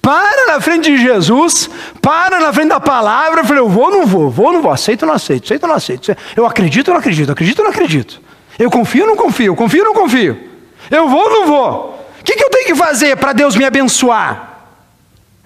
para 0.04 0.52
na 0.52 0.60
frente 0.60 0.94
de 0.94 0.98
Jesus, 0.98 1.70
para 2.02 2.38
na 2.38 2.52
frente 2.52 2.68
da 2.68 2.78
palavra, 2.78 3.40
eu 3.40 3.44
falei, 3.46 3.62
eu 3.62 3.68
vou 3.70 3.84
ou 3.84 3.90
não 3.90 4.06
vou, 4.06 4.30
vou 4.30 4.46
ou 4.48 4.52
não 4.52 4.60
vou, 4.60 4.70
aceito 4.70 5.04
ou 5.04 5.08
não 5.08 5.14
aceito, 5.14 5.44
aceito 5.44 5.62
ou 5.62 5.68
não 5.70 5.76
aceito, 5.76 6.14
eu 6.36 6.44
acredito 6.44 6.88
ou 6.88 6.92
não 6.92 7.00
acredito, 7.00 7.32
acredito 7.32 7.58
ou 7.60 7.64
não 7.64 7.70
acredito, 7.70 8.20
eu 8.58 8.70
confio 8.70 9.04
ou 9.04 9.08
não 9.08 9.16
confio, 9.16 9.56
confio 9.56 9.80
ou 9.82 9.94
não 9.94 10.02
confio, 10.02 10.50
eu 10.90 11.08
vou 11.08 11.22
ou 11.22 11.30
não 11.30 11.46
vou, 11.46 12.06
o 12.20 12.22
que, 12.22 12.36
que 12.36 12.44
eu 12.44 12.50
tenho 12.50 12.66
que 12.66 12.74
fazer 12.74 13.16
para 13.16 13.32
Deus 13.32 13.56
me 13.56 13.64
abençoar? 13.64 14.68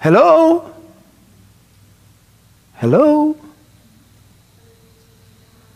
Hello? 0.03 0.65
Hello? 2.83 3.37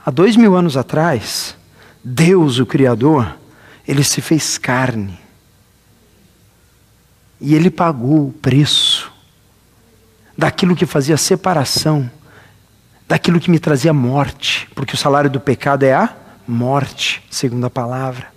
Há 0.06 0.12
dois 0.12 0.36
mil 0.36 0.58
anos 0.58 0.76
atrás, 0.76 1.56
Deus, 2.04 2.60
o 2.60 2.66
Criador, 2.66 3.38
ele 3.88 4.04
se 4.04 4.20
fez 4.20 4.58
carne 4.58 5.23
e 7.46 7.54
ele 7.54 7.70
pagou 7.70 8.30
o 8.30 8.32
preço 8.42 9.12
daquilo 10.38 10.78
que 10.78 10.86
fazia 10.86 11.18
separação, 11.18 12.10
daquilo 13.06 13.38
que 13.38 13.52
me 13.52 13.60
trazia 13.60 13.92
morte, 13.92 14.66
porque 14.74 14.96
o 14.96 14.98
salário 14.98 15.30
do 15.30 15.42
pecado 15.42 15.84
é 15.84 15.94
a 15.94 16.10
morte, 16.48 17.22
segundo 17.30 17.66
a 17.66 17.70
palavra. 17.70 18.28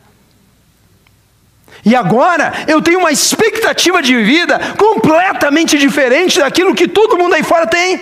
E 1.84 1.94
agora 1.94 2.52
eu 2.66 2.82
tenho 2.82 2.98
uma 2.98 3.12
expectativa 3.12 4.02
de 4.02 4.20
vida 4.24 4.58
completamente 4.76 5.78
diferente 5.78 6.40
daquilo 6.40 6.74
que 6.74 6.88
todo 6.88 7.16
mundo 7.16 7.36
aí 7.36 7.44
fora 7.44 7.68
tem. 7.68 8.00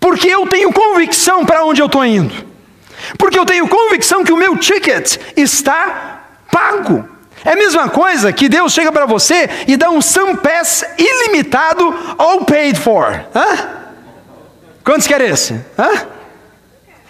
Porque 0.00 0.28
eu 0.28 0.46
tenho 0.46 0.72
convicção 0.72 1.44
para 1.44 1.62
onde 1.62 1.82
eu 1.82 1.86
estou 1.86 2.04
indo. 2.06 2.34
Porque 3.18 3.38
eu 3.38 3.44
tenho 3.44 3.68
convicção 3.68 4.24
que 4.24 4.32
o 4.32 4.36
meu 4.38 4.56
ticket 4.56 5.18
está 5.36 6.22
pago. 6.50 7.15
É 7.46 7.52
a 7.52 7.56
mesma 7.56 7.88
coisa 7.88 8.32
que 8.32 8.48
Deus 8.48 8.72
chega 8.72 8.90
para 8.90 9.06
você 9.06 9.48
e 9.68 9.76
dá 9.76 9.88
um 9.88 10.00
Pass 10.36 10.84
ilimitado, 10.98 11.94
all 12.18 12.44
paid 12.44 12.76
for. 12.76 13.24
Hã? 13.32 13.68
Quantos 14.82 15.06
querem 15.06 15.28
esse? 15.28 15.54
Hã? 15.78 16.06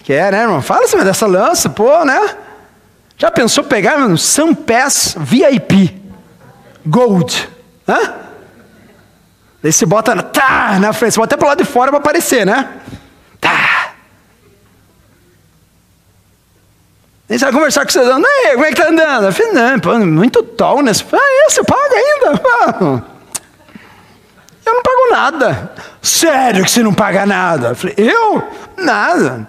Quer, 0.03 0.31
né, 0.31 0.43
irmão? 0.43 0.61
Fala 0.61 0.85
assim 0.85 0.97
dessa 0.97 1.25
lança, 1.25 1.71
pô, 1.71 2.05
né? 2.05 2.35
Já 3.17 3.31
pensou 3.31 3.63
pegar 3.63 3.97
um 3.97 4.53
Pass 4.53 5.15
VIP? 5.17 5.99
Gold. 6.85 7.49
Hã? 7.89 8.13
Daí 9.63 9.73
você 9.73 9.87
bota 9.87 10.21
tá, 10.21 10.77
na 10.79 10.93
frente, 10.93 11.15
você 11.15 11.19
bota 11.19 11.33
até 11.33 11.39
para 11.39 11.47
lado 11.49 11.63
de 11.63 11.65
fora 11.65 11.89
para 11.89 11.99
aparecer, 11.99 12.45
né? 12.45 12.69
Aí 17.29 17.37
você 17.37 17.45
vai 17.45 17.53
conversar 17.53 17.85
com 17.85 17.91
você, 17.91 17.99
não, 17.99 18.21
como 18.53 18.65
é 18.65 18.69
que 18.69 18.81
tá 18.81 18.89
andando? 18.89 19.25
Eu 19.25 19.33
falei, 19.33 19.51
não, 19.51 19.79
pô, 19.79 19.97
muito 19.99 20.41
tall 20.43 20.81
nesse. 20.81 21.03
Ah, 21.11 21.17
é, 21.19 21.49
você 21.49 21.61
paga 21.63 21.95
ainda? 21.95 22.41
Ah, 22.45 23.01
eu 24.65 24.73
não 24.73 24.83
pago 24.83 25.11
nada. 25.11 25.71
Sério 26.01 26.63
que 26.63 26.71
você 26.71 26.81
não 26.83 26.93
paga 26.93 27.25
nada? 27.25 27.69
Eu 27.69 27.75
falei, 27.75 27.95
eu? 27.97 28.43
Nada. 28.77 29.47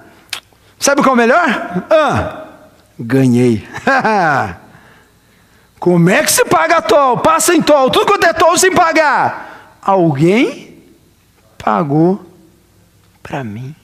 Sabe 0.79 1.03
qual 1.03 1.13
é 1.13 1.15
o 1.15 1.17
melhor? 1.17 1.85
Ah, 1.91 2.45
ganhei. 2.99 3.67
Como 5.79 6.11
é 6.11 6.23
que 6.25 6.33
se 6.33 6.45
paga 6.45 6.83
toll? 6.83 7.19
Passa 7.19 7.55
em 7.55 7.63
toll, 7.63 7.91
tudo 7.91 8.07
quanto 8.07 8.27
é 8.27 8.33
toll 8.33 8.59
sem 8.59 8.73
pagar. 8.73 9.79
Alguém 9.81 10.83
pagou 11.57 12.25
para 13.23 13.45
mim. 13.45 13.75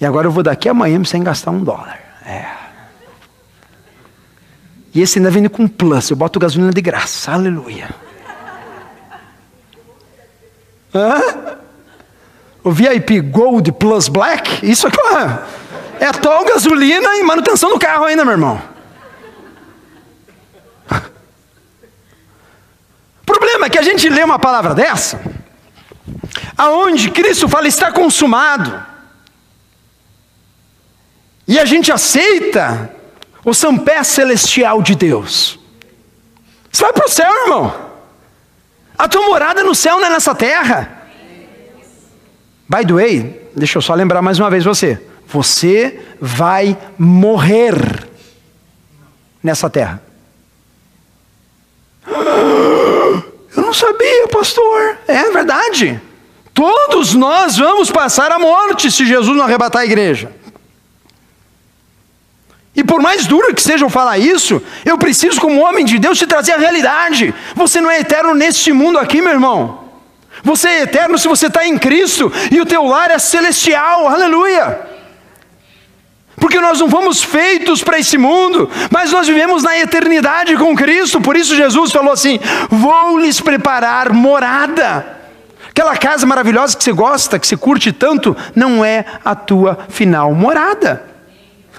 E 0.00 0.04
agora 0.04 0.26
eu 0.26 0.30
vou 0.30 0.42
daqui 0.42 0.68
amanhã 0.68 1.02
sem 1.04 1.22
gastar 1.22 1.50
um 1.50 1.62
dólar. 1.62 1.98
É. 2.24 2.46
E 4.94 5.00
esse 5.00 5.18
ainda 5.18 5.30
vem 5.30 5.48
com 5.48 5.66
plus. 5.66 6.10
Eu 6.10 6.16
boto 6.16 6.38
gasolina 6.38 6.72
de 6.72 6.80
graça. 6.80 7.32
Aleluia. 7.32 7.88
Hã? 10.94 11.20
O 12.62 12.72
VIP 12.72 13.20
Gold 13.20 13.72
Plus 13.72 14.08
Black? 14.08 14.68
Isso 14.68 14.86
aqui 14.86 14.98
é, 15.98 16.12
tol, 16.12 16.44
gasolina 16.44 17.16
e 17.16 17.22
manutenção 17.22 17.70
do 17.70 17.78
carro 17.78 18.04
ainda, 18.04 18.24
meu 18.24 18.32
irmão. 18.32 18.60
O 23.22 23.24
problema 23.24 23.66
é 23.66 23.70
que 23.70 23.78
a 23.78 23.82
gente 23.82 24.08
lê 24.08 24.22
uma 24.22 24.38
palavra 24.38 24.74
dessa 24.74 25.20
aonde 26.56 27.10
Cristo 27.10 27.48
fala 27.48 27.68
está 27.68 27.92
consumado. 27.92 28.95
E 31.46 31.58
a 31.58 31.64
gente 31.64 31.92
aceita 31.92 32.90
o 33.44 33.54
sampé 33.54 34.02
celestial 34.02 34.82
de 34.82 34.94
Deus. 34.94 35.58
Você 36.72 36.82
vai 36.82 36.92
para 36.92 37.06
o 37.06 37.08
céu, 37.08 37.32
irmão. 37.44 37.86
A 38.98 39.08
tua 39.08 39.26
morada 39.26 39.62
no 39.62 39.74
céu 39.74 39.98
não 39.98 40.06
é 40.06 40.10
nessa 40.10 40.34
terra. 40.34 41.08
By 42.68 42.84
the 42.84 42.92
way, 42.92 43.50
deixa 43.54 43.78
eu 43.78 43.82
só 43.82 43.94
lembrar 43.94 44.20
mais 44.20 44.40
uma 44.40 44.50
vez 44.50 44.64
você. 44.64 45.00
Você 45.28 46.00
vai 46.20 46.76
morrer 46.98 48.08
nessa 49.42 49.70
terra. 49.70 50.02
Eu 52.06 53.62
não 53.62 53.72
sabia, 53.72 54.28
pastor. 54.28 54.98
É 55.06 55.30
verdade. 55.30 56.00
Todos 56.52 57.14
nós 57.14 57.56
vamos 57.58 57.90
passar 57.90 58.32
a 58.32 58.38
morte 58.38 58.90
se 58.90 59.06
Jesus 59.06 59.36
não 59.36 59.44
arrebatar 59.44 59.82
a 59.82 59.84
igreja. 59.84 60.32
E 62.76 62.84
por 62.84 63.00
mais 63.00 63.26
duro 63.26 63.54
que 63.54 63.62
seja 63.62 63.86
eu 63.86 63.90
falar 63.90 64.18
isso, 64.18 64.62
eu 64.84 64.98
preciso, 64.98 65.40
como 65.40 65.62
homem 65.62 65.82
de 65.82 65.98
Deus, 65.98 66.18
te 66.18 66.26
trazer 66.26 66.52
a 66.52 66.58
realidade. 66.58 67.34
Você 67.54 67.80
não 67.80 67.90
é 67.90 68.00
eterno 68.00 68.34
neste 68.34 68.70
mundo 68.70 68.98
aqui, 68.98 69.22
meu 69.22 69.32
irmão. 69.32 69.86
Você 70.42 70.68
é 70.68 70.82
eterno 70.82 71.16
se 71.16 71.26
você 71.26 71.46
está 71.46 71.66
em 71.66 71.78
Cristo 71.78 72.30
e 72.52 72.60
o 72.60 72.66
teu 72.66 72.84
lar 72.84 73.10
é 73.10 73.18
celestial. 73.18 74.06
Aleluia. 74.06 74.78
Porque 76.38 76.60
nós 76.60 76.78
não 76.78 76.90
fomos 76.90 77.22
feitos 77.22 77.82
para 77.82 77.98
esse 77.98 78.18
mundo, 78.18 78.68
mas 78.90 79.10
nós 79.10 79.26
vivemos 79.26 79.62
na 79.62 79.78
eternidade 79.78 80.54
com 80.56 80.76
Cristo. 80.76 81.18
Por 81.18 81.34
isso 81.34 81.56
Jesus 81.56 81.90
falou 81.90 82.12
assim: 82.12 82.38
Vou 82.68 83.18
lhes 83.18 83.40
preparar 83.40 84.12
morada. 84.12 85.16
Aquela 85.70 85.96
casa 85.96 86.26
maravilhosa 86.26 86.76
que 86.76 86.84
você 86.84 86.92
gosta, 86.92 87.38
que 87.38 87.46
você 87.46 87.56
curte 87.56 87.90
tanto, 87.90 88.36
não 88.54 88.84
é 88.84 89.04
a 89.24 89.34
tua 89.34 89.78
final 89.88 90.34
morada. 90.34 91.15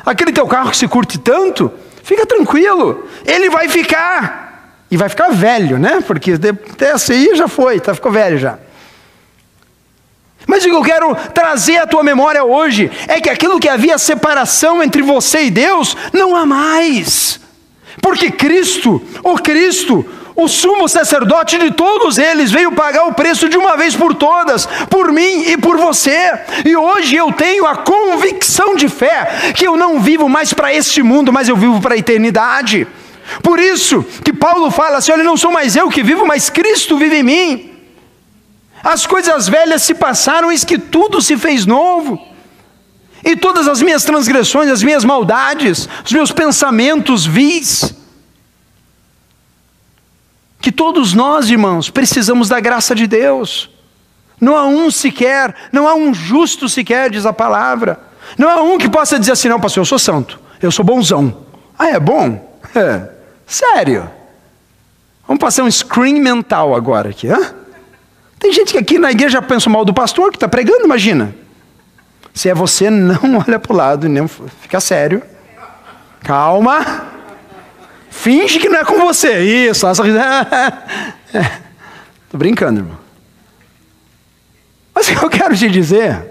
Aquele 0.08 0.32
teu 0.32 0.48
carro 0.48 0.72
que 0.72 0.78
se 0.78 0.88
curte 0.88 1.18
tanto, 1.18 1.70
fica 2.02 2.26
tranquilo, 2.26 3.10
ele 3.26 3.50
vai 3.50 3.68
ficar. 3.68 4.86
E 4.90 4.96
vai 4.96 5.10
ficar 5.10 5.32
velho, 5.32 5.78
né? 5.78 6.02
Porque 6.08 6.32
até 6.32 6.94
aí 6.94 7.36
já 7.36 7.50
foi, 7.50 7.78
tá, 7.82 7.94
ficou 7.94 8.10
velho 8.10 8.38
já. 8.38 8.58
Mas 10.48 10.64
o 10.64 10.70
que 10.70 10.74
eu 10.74 10.82
quero 10.82 11.14
trazer 11.34 11.80
à 11.80 11.86
tua 11.86 12.04
memória 12.04 12.42
hoje 12.42 12.90
é 13.06 13.20
que 13.20 13.30
aquilo 13.30 13.60
que 13.60 13.68
havia 13.68 13.98
separação 13.98 14.82
entre 14.82 15.02
você 15.02 15.44
e 15.44 15.52
Deus, 15.52 15.98
não 16.14 16.38
há 16.38 16.46
mais. 16.46 17.42
Porque 18.02 18.32
Cristo, 18.32 19.02
o 19.22 19.36
Cristo, 19.36 20.06
o 20.38 20.48
sumo 20.48 20.88
sacerdote 20.88 21.58
de 21.58 21.72
todos 21.72 22.20
eles 22.20 22.52
veio 22.52 22.72
pagar 22.72 23.08
o 23.08 23.14
preço 23.14 23.50
de 23.50 23.58
uma 23.58 23.76
vez 23.76 23.96
por 23.96 24.14
todas, 24.14 24.68
por 24.88 25.12
mim 25.12 25.42
e 25.48 25.58
por 25.58 25.78
você. 25.78 26.32
E 26.64 26.76
hoje 26.76 27.16
eu 27.16 27.34
tenho 27.34 27.66
a 27.66 27.78
convicção 27.78 28.76
de 28.76 28.88
fé 28.88 29.52
que 29.56 29.68
eu 29.68 29.76
não 29.76 30.00
vivo 30.00 30.30
mais 30.30 30.54
para 30.54 30.72
este 30.72 31.02
mundo, 31.02 31.34
mas 31.34 31.50
eu 31.50 31.58
vivo 31.58 31.82
para 31.82 31.96
a 31.96 31.98
eternidade. 31.98 32.86
Por 33.42 33.60
isso 33.60 34.06
que 34.24 34.32
Paulo 34.32 34.70
fala 34.70 34.98
assim: 34.98 35.12
olha, 35.12 35.24
não 35.24 35.36
sou 35.36 35.52
mais 35.52 35.76
eu 35.76 35.90
que 35.90 36.04
vivo, 36.04 36.24
mas 36.24 36.52
Cristo 36.52 37.00
vive 37.00 37.18
em 37.18 37.24
mim. 37.24 37.72
As 38.84 39.08
coisas 39.08 39.50
velhas 39.50 39.82
se 39.82 39.96
passaram, 39.96 40.52
eis 40.52 40.64
que 40.64 40.78
tudo 40.78 41.20
se 41.20 41.36
fez 41.36 41.66
novo. 41.66 42.24
E 43.26 43.36
todas 43.36 43.68
as 43.68 43.82
minhas 43.82 44.04
transgressões, 44.04 44.70
as 44.70 44.84
minhas 44.84 45.04
maldades, 45.04 45.90
os 46.06 46.14
meus 46.14 46.32
pensamentos 46.32 47.26
vis, 47.26 47.97
que 50.68 50.72
todos 50.74 51.14
nós, 51.14 51.50
irmãos, 51.50 51.90
precisamos 51.90 52.50
da 52.50 52.60
graça 52.60 52.94
de 52.94 53.08
Deus. 53.08 53.70
Não 54.38 54.54
há 54.54 54.66
um 54.66 54.92
sequer, 54.92 55.56
não 55.72 55.88
há 55.88 55.96
um 55.96 56.14
justo 56.14 56.68
sequer, 56.68 57.10
diz 57.10 57.26
a 57.26 57.32
palavra. 57.32 57.98
Não 58.38 58.50
há 58.50 58.62
um 58.62 58.78
que 58.78 58.90
possa 58.90 59.18
dizer 59.18 59.32
assim, 59.32 59.48
não, 59.48 59.62
pastor, 59.62 59.80
eu 59.80 59.86
sou 59.86 59.98
santo, 59.98 60.38
eu 60.62 60.70
sou 60.70 60.84
bonzão. 60.84 61.46
Ah, 61.80 61.92
é 61.92 61.98
bom? 61.98 62.54
É. 62.76 63.10
Sério. 63.46 64.12
Vamos 65.26 65.40
passar 65.40 65.64
um 65.64 65.72
screen 65.72 66.20
mental 66.20 66.76
agora 66.76 67.12
aqui, 67.12 67.30
hã? 67.30 67.56
Tem 68.38 68.52
gente 68.52 68.74
que 68.74 68.78
aqui 68.78 69.00
na 69.00 69.12
igreja 69.12 69.42
pensa 69.42 69.70
mal 69.70 69.86
do 69.86 69.94
pastor 69.94 70.32
que 70.32 70.36
está 70.36 70.50
pregando, 70.50 70.84
imagina. 70.84 71.34
Se 72.34 72.50
é 72.50 72.54
você, 72.54 72.90
não 72.92 73.38
olha 73.38 73.58
para 73.58 73.72
o 73.72 73.76
lado, 73.78 74.10
nem 74.10 74.28
fica 74.28 74.82
sério. 74.82 75.24
Calma. 76.26 77.16
Finge 78.18 78.58
que 78.58 78.68
não 78.68 78.80
é 78.80 78.84
com 78.84 78.98
você. 78.98 79.40
Isso, 79.70 79.88
Estou 79.88 80.06
é. 80.10 81.62
Tô 82.30 82.38
brincando, 82.38 82.80
irmão. 82.80 82.98
Mas 84.94 85.08
o 85.08 85.12
que 85.12 85.24
eu 85.24 85.30
quero 85.30 85.56
te 85.56 85.70
dizer 85.70 86.26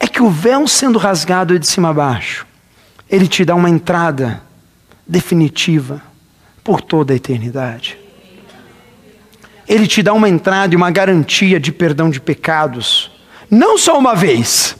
é 0.00 0.06
que 0.08 0.22
o 0.22 0.30
véu 0.30 0.66
sendo 0.66 0.98
rasgado 0.98 1.58
de 1.58 1.66
cima 1.66 1.90
a 1.90 1.92
baixo, 1.92 2.46
ele 3.10 3.28
te 3.28 3.44
dá 3.44 3.54
uma 3.54 3.68
entrada 3.68 4.42
definitiva 5.06 6.00
por 6.64 6.80
toda 6.80 7.12
a 7.12 7.16
eternidade. 7.16 7.98
Ele 9.68 9.86
te 9.86 10.02
dá 10.02 10.14
uma 10.14 10.30
entrada 10.30 10.72
e 10.72 10.76
uma 10.76 10.90
garantia 10.90 11.60
de 11.60 11.70
perdão 11.70 12.08
de 12.08 12.20
pecados, 12.20 13.12
não 13.50 13.76
só 13.76 13.98
uma 13.98 14.14
vez, 14.14 14.76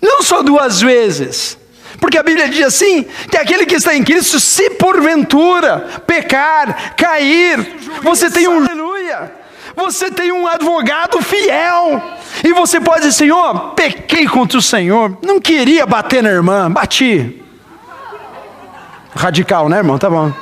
não 0.00 0.22
só 0.22 0.44
duas 0.44 0.80
vezes, 0.80 1.58
porque 2.00 2.18
a 2.18 2.22
Bíblia 2.22 2.48
diz 2.48 2.66
assim: 2.66 3.04
que 3.30 3.36
aquele 3.36 3.66
que 3.66 3.74
está 3.74 3.94
em 3.94 4.04
Cristo, 4.04 4.38
se 4.38 4.70
porventura 4.70 6.02
pecar, 6.06 6.94
cair, 6.96 7.76
você 8.02 8.30
tem 8.30 8.48
um 8.48 8.58
aleluia, 8.58 9.32
você 9.74 10.10
tem 10.10 10.32
um 10.32 10.46
advogado 10.46 11.20
fiel, 11.22 12.02
e 12.44 12.52
você 12.52 12.80
pode 12.80 13.00
dizer: 13.00 13.12
Senhor, 13.12 13.74
pequei 13.74 14.26
contra 14.26 14.58
o 14.58 14.62
Senhor, 14.62 15.18
não 15.22 15.40
queria 15.40 15.86
bater 15.86 16.22
na 16.22 16.30
irmã, 16.30 16.70
bati. 16.70 17.42
Radical, 19.14 19.68
né, 19.68 19.78
irmão? 19.78 19.98
Tá 19.98 20.10
bom. 20.10 20.32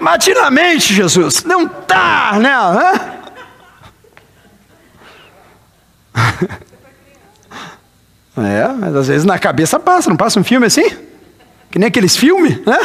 Bati 0.00 0.32
na 0.34 0.50
mente, 0.50 0.94
Jesus, 0.94 1.42
não 1.44 1.66
tá 1.66 2.34
né? 2.38 2.52
É, 8.38 8.68
mas 8.68 8.94
às 8.94 9.08
vezes 9.08 9.24
na 9.24 9.38
cabeça 9.38 9.78
passa, 9.80 10.10
não 10.10 10.16
passa 10.16 10.38
um 10.38 10.44
filme 10.44 10.66
assim? 10.66 10.88
Que 11.70 11.78
nem 11.78 11.88
aqueles 11.88 12.16
filmes, 12.16 12.58
né? 12.66 12.78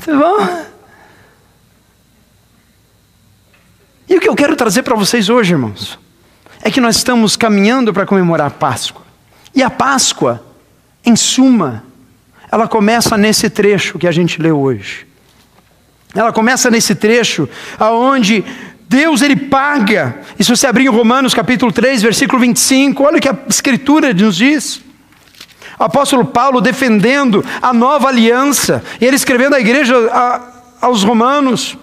Tá 0.00 0.16
bom? 0.16 0.64
E 4.08 4.16
o 4.16 4.20
que 4.20 4.28
eu 4.28 4.34
quero 4.34 4.54
trazer 4.54 4.82
para 4.82 4.94
vocês 4.94 5.28
hoje, 5.28 5.52
irmãos, 5.52 5.98
é 6.62 6.70
que 6.70 6.80
nós 6.80 6.96
estamos 6.96 7.36
caminhando 7.36 7.92
para 7.92 8.06
comemorar 8.06 8.48
a 8.48 8.50
Páscoa. 8.50 9.04
E 9.54 9.62
a 9.62 9.70
Páscoa, 9.70 10.44
em 11.04 11.16
suma, 11.16 11.84
ela 12.50 12.68
começa 12.68 13.16
nesse 13.16 13.48
trecho 13.48 13.98
que 13.98 14.06
a 14.06 14.12
gente 14.12 14.40
leu 14.40 14.60
hoje. 14.60 15.06
Ela 16.14 16.32
começa 16.32 16.70
nesse 16.70 16.94
trecho 16.94 17.48
aonde 17.78 18.44
Deus 18.94 19.22
ele 19.22 19.34
paga. 19.34 20.20
E 20.38 20.44
se 20.44 20.50
você 20.54 20.68
abrir 20.68 20.84
em 20.84 20.88
Romanos 20.88 21.34
capítulo 21.34 21.72
3, 21.72 22.00
versículo 22.00 22.40
25, 22.40 23.02
olha 23.02 23.18
o 23.18 23.20
que 23.20 23.28
a 23.28 23.36
escritura 23.48 24.14
nos 24.14 24.36
diz. 24.36 24.80
O 25.76 25.82
apóstolo 25.82 26.24
Paulo 26.24 26.60
defendendo 26.60 27.44
a 27.60 27.74
nova 27.74 28.06
aliança, 28.06 28.84
e 29.00 29.04
ele 29.04 29.16
escrevendo 29.16 29.56
à 29.56 29.60
igreja 29.60 29.96
a, 30.12 30.86
aos 30.86 31.02
romanos. 31.02 31.76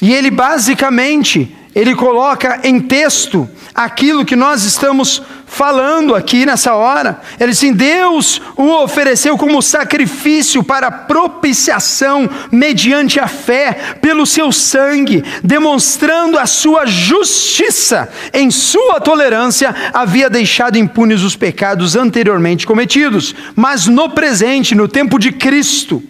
E 0.00 0.14
ele 0.14 0.30
basicamente, 0.30 1.54
ele 1.74 1.94
coloca 1.94 2.60
em 2.62 2.80
texto 2.80 3.48
aquilo 3.74 4.24
que 4.24 4.36
nós 4.36 4.62
estamos 4.62 5.20
falando 5.44 6.14
aqui 6.14 6.46
nessa 6.46 6.74
hora. 6.74 7.20
Ele 7.38 7.50
diz 7.50 7.58
assim: 7.58 7.72
Deus 7.72 8.40
o 8.56 8.82
ofereceu 8.82 9.36
como 9.36 9.60
sacrifício 9.60 10.62
para 10.62 10.90
propiciação 10.90 12.30
mediante 12.50 13.18
a 13.18 13.26
fé, 13.26 13.96
pelo 14.00 14.24
seu 14.24 14.52
sangue, 14.52 15.24
demonstrando 15.42 16.38
a 16.38 16.46
sua 16.46 16.86
justiça. 16.86 18.08
Em 18.32 18.50
sua 18.50 19.00
tolerância, 19.00 19.74
havia 19.92 20.30
deixado 20.30 20.78
impunes 20.78 21.22
os 21.22 21.34
pecados 21.34 21.96
anteriormente 21.96 22.66
cometidos, 22.66 23.34
mas 23.56 23.86
no 23.86 24.10
presente, 24.10 24.74
no 24.74 24.86
tempo 24.86 25.18
de 25.18 25.32
Cristo, 25.32 26.02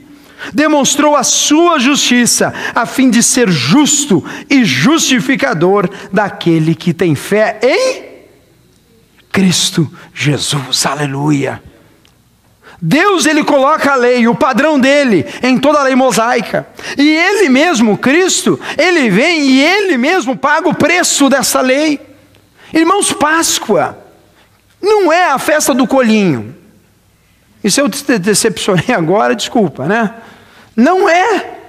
demonstrou 0.52 1.16
a 1.16 1.22
sua 1.22 1.78
justiça, 1.78 2.52
a 2.74 2.86
fim 2.86 3.10
de 3.10 3.22
ser 3.22 3.50
justo 3.50 4.24
e 4.50 4.64
justificador 4.64 5.88
daquele 6.12 6.74
que 6.74 6.92
tem 6.92 7.14
fé 7.14 7.58
em 7.62 8.04
Cristo 9.30 9.90
Jesus. 10.14 10.86
Aleluia. 10.86 11.62
Deus 12.80 13.24
ele 13.24 13.42
coloca 13.42 13.92
a 13.92 13.96
lei, 13.96 14.28
o 14.28 14.34
padrão 14.34 14.78
dele, 14.78 15.24
em 15.42 15.58
toda 15.58 15.80
a 15.80 15.84
lei 15.84 15.94
mosaica. 15.94 16.66
E 16.98 17.08
ele 17.08 17.48
mesmo, 17.48 17.96
Cristo, 17.96 18.60
ele 18.76 19.08
vem 19.08 19.40
e 19.40 19.62
ele 19.62 19.96
mesmo 19.96 20.36
paga 20.36 20.68
o 20.68 20.74
preço 20.74 21.30
dessa 21.30 21.60
lei. 21.60 21.98
Irmãos, 22.72 23.12
Páscoa 23.12 23.98
não 24.82 25.10
é 25.10 25.30
a 25.30 25.38
festa 25.38 25.72
do 25.72 25.86
colinho. 25.86 26.54
E 27.62 27.70
se 27.70 27.80
eu 27.80 27.88
te 27.88 28.18
decepcionei 28.18 28.94
agora, 28.94 29.34
desculpa, 29.34 29.86
né? 29.86 30.12
Não 30.76 31.08
é. 31.08 31.60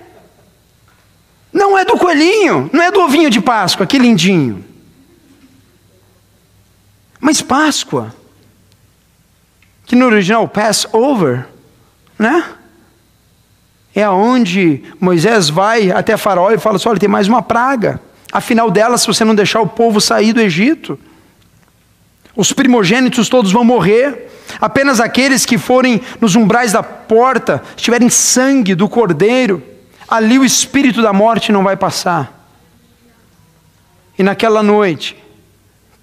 Não 1.54 1.78
é 1.78 1.86
do 1.86 1.98
coelhinho, 1.98 2.70
não 2.74 2.84
é 2.84 2.92
do 2.92 3.00
ovinho 3.00 3.30
de 3.30 3.40
Páscoa, 3.40 3.86
que 3.86 3.98
lindinho. 3.98 4.64
Mas 7.20 7.42
Páscoa, 7.42 8.14
que 9.86 9.96
no 9.96 10.06
original 10.06 10.48
Passover, 10.48 11.48
né? 12.20 12.44
É 13.96 14.04
aonde 14.04 14.84
Moisés 15.00 15.50
vai 15.50 15.92
até 15.92 16.18
Faraó 16.18 16.52
e 16.52 16.58
fala 16.58 16.76
assim: 16.76 16.90
olha, 16.90 17.00
tem 17.00 17.08
mais 17.08 17.28
uma 17.28 17.42
praga. 17.42 18.02
Afinal 18.32 18.70
dela, 18.70 18.98
se 18.98 19.08
você 19.08 19.24
não 19.24 19.34
deixar 19.34 19.62
o 19.62 19.68
povo 19.68 20.02
sair 20.02 20.34
do 20.34 20.42
Egito, 20.42 21.00
os 22.36 22.52
primogênitos 22.52 23.30
todos 23.30 23.52
vão 23.52 23.64
morrer. 23.64 24.30
Apenas 24.60 25.00
aqueles 25.00 25.46
que 25.46 25.58
forem 25.58 26.02
nos 26.20 26.36
umbrais 26.36 26.72
da 26.72 26.84
porta, 26.84 27.64
tiverem 27.76 28.10
sangue 28.10 28.76
do 28.76 28.88
cordeiro, 28.88 29.64
ali 30.08 30.38
o 30.38 30.46
espírito 30.46 31.02
da 31.02 31.14
morte 31.14 31.52
não 31.52 31.64
vai 31.64 31.76
passar. 31.76 32.48
E 34.18 34.24
naquela 34.24 34.62
noite, 34.62 35.16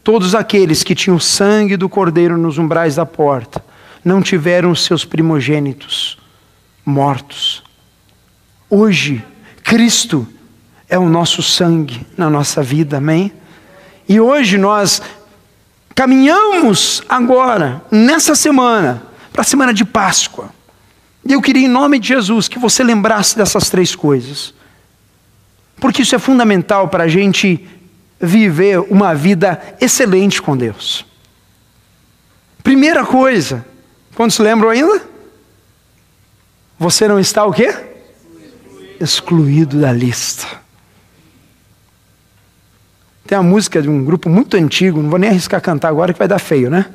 todos 0.03 0.35
aqueles 0.35 0.83
que 0.83 0.95
tinham 0.95 1.19
sangue 1.19 1.77
do 1.77 1.89
cordeiro 1.89 2.37
nos 2.37 2.59
umbrais 2.59 2.97
da 2.97 3.07
porta, 3.07 3.65
não 4.05 4.21
tiveram 4.21 4.75
seus 4.75 5.05
primogênitos 5.05 6.19
mortos. 6.85 7.63
Hoje, 8.69 9.25
Cristo 9.63 10.27
é 10.89 10.99
o 10.99 11.09
nosso 11.09 11.43
sangue 11.43 12.07
na 12.17 12.29
nossa 12.29 12.63
vida, 12.63 12.97
amém? 12.97 13.33
E 14.09 14.21
hoje 14.21 14.59
nós 14.59 15.01
caminhamos 15.95 17.03
agora, 17.09 17.83
nessa 17.91 18.35
semana, 18.35 19.03
para 19.33 19.43
a 19.43 19.45
semana 19.45 19.73
de 19.73 19.85
Páscoa. 19.85 20.51
E 21.25 21.33
eu 21.33 21.41
queria, 21.41 21.67
em 21.67 21.71
nome 21.71 21.99
de 21.99 22.09
Jesus, 22.09 22.49
que 22.49 22.59
você 22.59 22.83
lembrasse 22.83 23.37
dessas 23.37 23.71
três 23.71 23.95
coisas. 23.95 24.55
Porque 25.77 26.03
isso 26.03 26.15
é 26.15 26.19
fundamental 26.19 26.89
para 26.89 27.05
a 27.05 27.09
gente 27.09 27.69
viver 28.21 28.79
uma 28.81 29.15
vida 29.15 29.61
excelente 29.81 30.41
com 30.41 30.57
Deus. 30.57 31.05
Primeira 32.63 33.05
coisa, 33.05 33.67
quantos 34.15 34.39
lembram 34.39 34.71
ainda? 34.71 35.03
Você 36.79 37.09
não 37.09 37.19
está 37.19 37.45
o 37.45 37.53
quê? 37.53 37.75
Excluído 39.01 39.81
da 39.81 39.93
lista. 39.93 40.62
Tem 43.27 43.39
uma 43.39 43.45
música 43.45 43.81
de 43.81 43.89
um 43.89 44.05
grupo 44.05 44.29
muito 44.29 44.57
antigo, 44.57 45.03
não 45.03 45.11
vou 45.11 45.19
nem 45.19 45.31
arriscar 45.31 45.61
cantar 45.61 45.89
agora 45.89 46.13
que 46.13 46.19
vai 46.19 46.29
dar 46.29 46.39
feio, 46.39 46.71
né? 46.71 46.87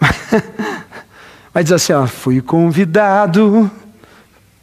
Vai 1.52 1.62
dizer 1.62 1.76
assim, 1.76 1.94
ó, 1.94 2.06
fui 2.06 2.42
convidado 2.42 3.70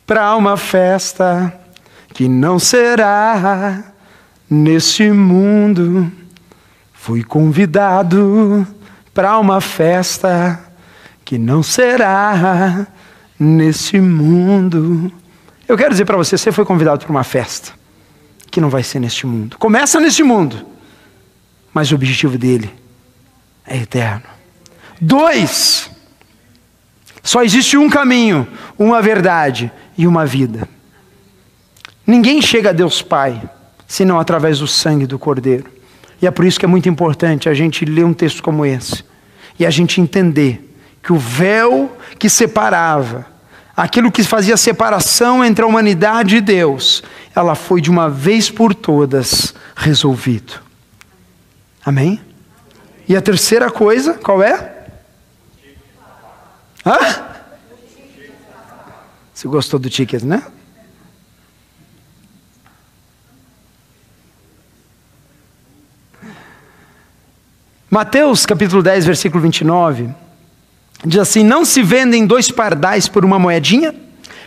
para 0.05 0.35
uma 0.35 0.55
festa 0.55 1.51
que 2.13 2.27
não 2.27 2.59
será 2.59 3.83
nesse 4.47 5.09
mundo. 5.11 6.11
Fui 6.93 7.23
convidado 7.23 8.67
para 9.11 9.39
uma 9.39 9.59
festa 9.59 10.59
que 11.25 11.39
não 11.39 11.63
será 11.63 12.85
nesse 13.39 13.99
mundo. 13.99 15.11
Eu 15.67 15.75
quero 15.75 15.89
dizer 15.89 16.05
para 16.05 16.17
você, 16.17 16.37
você 16.37 16.51
foi 16.51 16.63
convidado 16.63 16.99
para 16.99 17.11
uma 17.11 17.23
festa 17.23 17.71
que 18.51 18.61
não 18.61 18.69
vai 18.69 18.83
ser 18.83 18.99
neste 18.99 19.25
mundo. 19.25 19.57
Começa 19.57 19.99
neste 19.99 20.21
mundo, 20.21 20.63
mas 21.73 21.91
o 21.91 21.95
objetivo 21.95 22.37
dele 22.37 22.71
é 23.65 23.77
eterno. 23.77 24.23
Dois, 25.01 25.89
só 27.21 27.43
existe 27.43 27.77
um 27.77 27.89
caminho, 27.89 28.47
uma 28.77 29.01
verdade 29.01 29.71
e 29.97 30.05
uma 30.05 30.25
vida. 30.25 30.67
Ninguém 32.05 32.41
chega 32.41 32.69
a 32.69 32.73
Deus 32.73 33.01
Pai 33.01 33.41
senão 33.87 34.19
através 34.19 34.59
do 34.59 34.67
sangue 34.67 35.05
do 35.05 35.19
Cordeiro. 35.19 35.65
E 36.21 36.27
é 36.27 36.31
por 36.31 36.45
isso 36.45 36.59
que 36.59 36.65
é 36.65 36.67
muito 36.67 36.89
importante 36.89 37.49
a 37.49 37.53
gente 37.53 37.85
ler 37.85 38.05
um 38.05 38.13
texto 38.13 38.41
como 38.41 38.65
esse 38.65 39.03
e 39.59 39.65
a 39.65 39.69
gente 39.69 40.01
entender 40.01 40.73
que 41.01 41.13
o 41.13 41.17
véu 41.17 41.95
que 42.17 42.29
separava, 42.29 43.25
aquilo 43.75 44.11
que 44.11 44.23
fazia 44.23 44.57
separação 44.57 45.43
entre 45.43 45.63
a 45.63 45.67
humanidade 45.67 46.37
e 46.37 46.41
Deus, 46.41 47.03
ela 47.35 47.55
foi 47.55 47.81
de 47.81 47.91
uma 47.91 48.09
vez 48.09 48.49
por 48.49 48.73
todas 48.73 49.53
resolvido. 49.75 50.53
Amém? 51.85 52.21
E 53.07 53.15
a 53.15 53.21
terceira 53.21 53.69
coisa, 53.69 54.13
qual 54.13 54.41
é? 54.41 54.87
Hã? 56.85 56.97
Você 59.33 59.47
gostou 59.47 59.79
do 59.79 59.89
ticket, 59.89 60.23
né? 60.23 60.43
Mateus 67.89 68.45
capítulo 68.45 68.81
10, 68.81 69.05
versículo 69.05 69.43
29, 69.43 70.09
diz 71.05 71.19
assim: 71.19 71.43
Não 71.43 71.63
se 71.63 71.83
vendem 71.83 72.25
dois 72.25 72.49
pardais 72.49 73.07
por 73.07 73.23
uma 73.23 73.37
moedinha? 73.37 73.93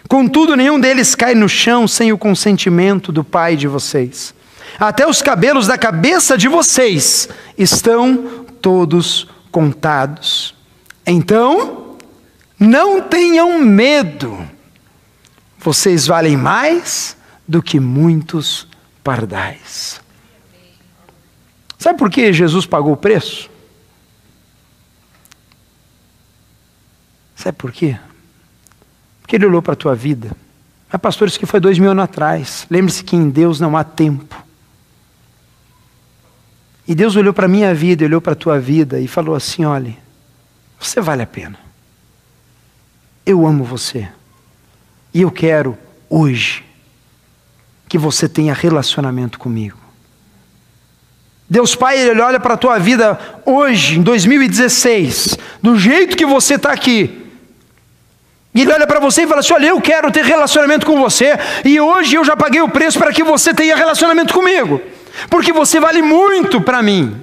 Contudo, 0.09 0.57
nenhum 0.57 0.81
deles 0.81 1.15
cai 1.15 1.35
no 1.35 1.49
chão 1.49 1.87
sem 1.87 2.13
o 2.13 2.19
consentimento 2.19 3.13
do 3.13 3.23
Pai 3.23 3.57
de 3.57 3.69
vocês. 3.69 4.35
Até 4.79 5.07
os 5.07 5.23
cabelos 5.23 5.67
da 5.67 5.79
cabeça 5.79 6.37
de 6.37 6.49
vocês 6.49 7.29
estão 7.57 8.45
todos 8.61 9.27
contados. 9.51 10.55
Então, 11.07 11.97
não 12.59 13.01
tenham 13.01 13.59
medo, 13.61 14.39
vocês 15.59 16.07
valem 16.07 16.37
mais 16.37 17.17
do 17.47 17.63
que 17.63 17.81
muitos 17.81 18.67
pardais. 19.03 20.01
Sabe 21.79 21.99
por 21.99 22.11
que 22.11 22.33
Jesus 22.33 22.67
pagou 22.67 22.93
o 22.93 22.97
preço? 22.97 23.49
Sabe 27.35 27.57
por 27.57 27.71
quê? 27.71 27.99
Porque 29.21 29.37
ele 29.37 29.47
olhou 29.47 29.63
para 29.63 29.75
a 29.75 29.77
tua 29.77 29.95
vida. 29.95 30.33
Mas, 30.91 31.01
pastor, 31.01 31.29
isso 31.29 31.39
que 31.39 31.47
foi 31.47 31.61
dois 31.61 31.79
mil 31.79 31.91
anos 31.91 32.05
atrás. 32.05 32.67
Lembre-se 32.71 33.05
que 33.05 33.15
em 33.15 33.29
Deus 33.29 33.61
não 33.61 33.77
há 33.77 33.85
tempo. 33.85 34.46
E 36.89 36.95
Deus 36.95 37.17
olhou 37.17 37.33
para 37.33 37.47
a 37.47 37.49
minha 37.49 37.75
vida, 37.75 38.05
olhou 38.05 38.21
para 38.21 38.33
a 38.33 38.37
tua 38.37 38.61
vida 38.61 39.01
e 39.01 39.09
falou 39.09 39.35
assim: 39.35 39.65
olhe, 39.65 39.99
você 40.79 41.01
vale 41.01 41.23
a 41.23 41.27
pena. 41.27 41.59
Eu 43.25 43.47
amo 43.47 43.65
você. 43.65 44.09
E 45.13 45.23
eu 45.23 45.31
quero, 45.31 45.77
hoje, 46.09 46.65
que 47.89 47.99
você 47.99 48.29
tenha 48.29 48.55
relacionamento 48.55 49.39
comigo. 49.39 49.79
Deus 51.49 51.75
Pai, 51.75 51.99
Ele 51.99 52.21
olha 52.21 52.41
para 52.41 52.55
a 52.55 52.57
tua 52.57 52.79
vida 52.79 53.19
hoje, 53.45 53.99
em 53.99 54.03
2016, 54.03 55.39
do 55.63 55.79
jeito 55.79 56.17
que 56.17 56.27
você 56.27 56.55
está 56.55 56.73
aqui. 56.73 57.25
E 58.53 58.63
Ele 58.63 58.73
olha 58.73 58.87
para 58.87 58.99
você 58.99 59.23
e 59.23 59.27
fala 59.27 59.41
assim: 59.41 59.55
Olha, 59.55 59.67
eu 59.67 59.81
quero 59.81 60.11
ter 60.11 60.25
relacionamento 60.25 60.85
com 60.85 61.01
você, 61.01 61.39
e 61.65 61.81
hoje 61.81 62.17
eu 62.17 62.25
já 62.25 62.37
paguei 62.37 62.61
o 62.61 62.69
preço 62.69 62.99
para 62.99 63.13
que 63.13 63.23
você 63.23 63.55
tenha 63.55 63.77
relacionamento 63.77 64.35
comigo, 64.35 64.81
porque 65.31 65.53
você 65.53 65.81
vale 65.81 66.03
muito 66.03 66.61
para 66.61 66.83
mim. 66.83 67.21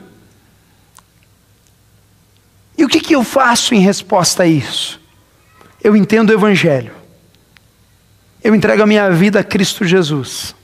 E 2.78 2.84
o 2.84 2.88
que, 2.88 3.00
que 3.00 3.16
eu 3.16 3.24
faço 3.24 3.76
em 3.76 3.80
resposta 3.80 4.44
a 4.44 4.48
isso? 4.48 5.04
eu 5.84 5.96
entendo 5.98 6.30
o 6.30 6.34
Evangelho, 6.34 6.94
eu 8.42 8.56
entrego 8.56 8.82
a 8.82 8.88
minha 8.88 9.12
vida 9.12 9.42
a 9.42 9.44
Cristo 9.44 9.84
Jesus, 9.84 10.56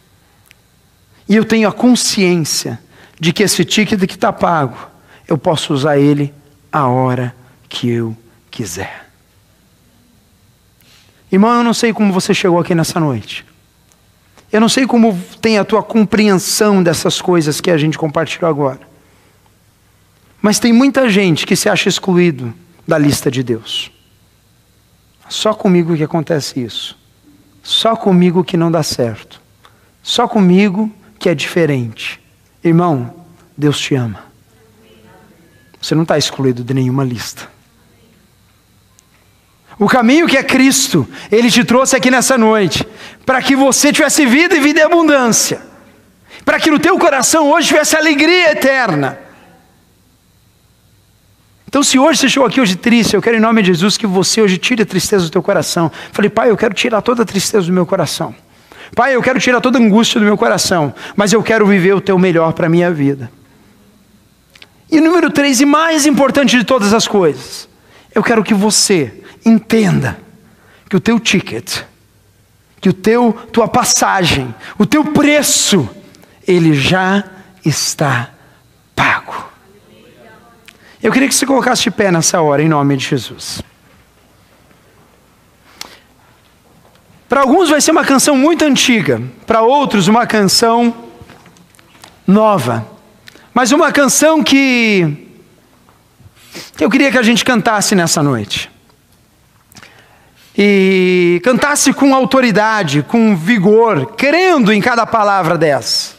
e 1.27 1.36
eu 1.36 1.43
tenho 1.43 1.67
a 1.67 1.73
consciência 1.73 2.80
de 3.19 3.34
que 3.34 3.43
esse 3.43 3.65
ticket 3.65 3.99
que 4.07 4.15
está 4.15 4.32
pago, 4.32 4.77
eu 5.27 5.38
posso 5.38 5.73
usar 5.73 5.97
ele 5.97 6.34
a 6.71 6.88
hora 6.88 7.36
que 7.67 7.89
eu 7.89 8.17
quiser. 8.49 9.07
Irmão, 11.32 11.57
eu 11.57 11.63
não 11.63 11.73
sei 11.73 11.93
como 11.93 12.13
você 12.13 12.34
chegou 12.34 12.59
aqui 12.59 12.73
nessa 12.73 12.99
noite. 12.99 13.45
Eu 14.51 14.59
não 14.59 14.69
sei 14.69 14.87
como 14.87 15.19
tem 15.41 15.57
a 15.57 15.65
tua 15.65 15.83
compreensão 15.83 16.81
dessas 16.81 17.21
coisas 17.21 17.61
que 17.61 17.69
a 17.69 17.77
gente 17.77 17.97
compartilhou 17.97 18.49
agora. 18.49 18.79
Mas 20.41 20.57
tem 20.57 20.73
muita 20.73 21.09
gente 21.09 21.45
que 21.45 21.55
se 21.55 21.69
acha 21.69 21.89
excluído 21.89 22.53
da 22.87 22.97
lista 22.97 23.29
de 23.29 23.43
Deus. 23.43 23.91
Só 25.27 25.53
comigo 25.53 25.95
que 25.95 26.03
acontece 26.03 26.59
isso. 26.59 26.97
Só 27.61 27.95
comigo 27.95 28.43
que 28.43 28.57
não 28.57 28.71
dá 28.71 28.81
certo. 28.81 29.39
Só 30.01 30.27
comigo 30.27 30.91
que 31.19 31.29
é 31.29 31.35
diferente. 31.35 32.19
Irmão, 32.63 33.13
Deus 33.55 33.79
te 33.79 33.93
ama. 33.93 34.23
Você 35.79 35.93
não 35.93 36.03
está 36.03 36.17
excluído 36.17 36.63
de 36.63 36.73
nenhuma 36.73 37.03
lista. 37.03 37.47
O 39.80 39.88
caminho 39.88 40.27
que 40.27 40.38
é 40.38 40.43
Cristo, 40.43 41.07
Ele 41.32 41.49
te 41.49 41.63
trouxe 41.63 41.95
aqui 41.95 42.11
nessa 42.11 42.38
noite, 42.38 42.86
para 43.25 43.41
que 43.41 43.55
você 43.55 43.91
tivesse 43.91 44.25
vida 44.25 44.55
e 44.55 44.59
vida 44.59 44.82
em 44.82 44.84
abundância, 44.84 45.61
para 46.43 46.59
que 46.59 46.69
no 46.69 46.77
teu 46.77 46.99
coração 46.99 47.49
hoje 47.49 47.69
tivesse 47.69 47.95
alegria 47.95 48.51
eterna, 48.51 49.17
Então, 51.69 51.84
se 51.84 51.99
hoje 51.99 52.21
você 52.21 52.30
chegou 52.30 52.47
aqui 52.47 52.59
hoje 52.59 52.75
triste, 52.75 53.13
eu 53.13 53.21
quero 53.21 53.38
em 53.38 53.39
nome 53.39 53.61
de 53.61 53.67
Jesus 53.67 53.95
que 53.95 54.07
você 54.07 54.41
hoje 54.41 54.57
tire 54.57 54.82
a 54.82 54.86
tristeza 54.88 55.25
do 55.25 55.30
teu 55.30 55.43
coração. 55.43 55.91
Falei, 56.11 56.27
pai, 56.27 56.49
eu 56.49 56.57
quero 56.57 56.73
tirar 56.73 56.99
toda 56.99 57.21
a 57.21 57.25
tristeza 57.25 57.67
do 57.67 57.71
meu 57.71 57.86
coração. 57.86 58.34
Pai, 58.95 59.15
eu 59.15 59.21
quero 59.21 59.39
tirar 59.39 59.61
toda 59.61 59.77
a 59.77 59.82
angústia 59.82 60.19
do 60.19 60.25
meu 60.25 60.36
coração, 60.36 60.91
mas 61.15 61.32
eu 61.32 61.43
quero 61.43 61.67
viver 61.67 61.93
o 61.93 62.01
teu 62.01 62.17
melhor 62.17 62.53
para 62.53 62.65
a 62.65 62.69
minha 62.69 62.91
vida. 62.91 63.32
E 64.91 64.99
número 64.99 65.30
três, 65.30 65.61
e 65.61 65.65
mais 65.65 66.07
importante 66.07 66.57
de 66.57 66.63
todas 66.63 66.91
as 66.91 67.07
coisas, 67.07 67.69
eu 68.15 68.23
quero 68.23 68.43
que 68.43 68.55
você 68.55 69.18
entenda 69.45 70.19
que 70.89 70.95
o 70.95 70.99
teu 70.99 71.19
ticket, 71.19 71.83
que 72.81 72.89
o 72.89 72.93
teu 72.93 73.33
tua 73.51 73.67
passagem, 73.67 74.53
o 74.77 74.85
teu 74.85 75.05
preço, 75.05 75.87
ele 76.47 76.73
já 76.73 77.23
está 77.63 78.31
pago. 78.95 79.49
Eu 81.01 81.11
queria 81.11 81.27
que 81.27 81.35
você 81.35 81.45
colocasse 81.45 81.83
de 81.83 81.91
pé 81.91 82.11
nessa 82.11 82.41
hora, 82.41 82.61
em 82.61 82.67
nome 82.67 82.97
de 82.97 83.05
Jesus. 83.05 83.61
Para 87.29 87.41
alguns 87.41 87.69
vai 87.69 87.79
ser 87.79 87.91
uma 87.91 88.03
canção 88.03 88.35
muito 88.35 88.65
antiga, 88.65 89.21
para 89.45 89.61
outros 89.61 90.07
uma 90.07 90.25
canção 90.25 90.93
nova, 92.25 92.87
mas 93.53 93.71
uma 93.71 93.91
canção 93.91 94.43
que, 94.43 95.27
que 96.75 96.83
eu 96.83 96.89
queria 96.89 97.11
que 97.11 97.17
a 97.19 97.23
gente 97.23 97.45
cantasse 97.45 97.93
nessa 97.93 98.23
noite. 98.23 98.71
E 100.62 101.39
cantasse 101.41 101.93
com 101.93 102.14
autoridade, 102.14 103.01
com 103.01 103.34
vigor, 103.34 104.07
crendo 104.18 104.74
em 104.74 104.82
cada 104.82 105.05
palavra 105.05 105.57
dessa. 105.57 106.16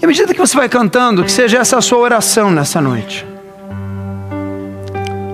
E 0.00 0.04
à 0.04 0.06
medida 0.06 0.32
que 0.32 0.38
você 0.38 0.56
vai 0.56 0.68
cantando, 0.68 1.24
que 1.24 1.32
seja 1.32 1.58
essa 1.58 1.78
a 1.78 1.80
sua 1.80 1.98
oração 1.98 2.52
nessa 2.52 2.80
noite. 2.80 3.26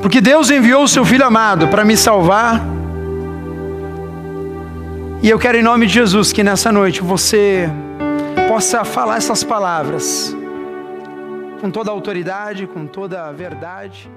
Porque 0.01 0.23
Deus 0.23 0.51
enviou 0.51 0.85
o 0.85 0.89
seu 0.89 1.05
Filho 1.05 1.27
amado 1.27 1.69
para 1.69 1.85
me 1.85 1.99
salvar. 1.99 2.78
E 5.21 5.29
eu 5.29 5.39
quero, 5.39 5.59
em 5.59 5.63
nome 5.63 5.87
de 5.87 5.95
Jesus, 5.95 6.33
que 6.33 6.45
nessa 6.45 6.71
noite 6.71 7.01
você 7.01 7.69
possa 8.47 8.85
falar 8.85 9.17
essas 9.17 9.43
palavras 9.43 10.33
com 11.61 11.73
toda 11.73 11.91
a 11.91 11.93
autoridade, 11.93 12.69
com 12.69 12.87
toda 12.87 13.27
a 13.27 13.33
verdade. 13.33 14.09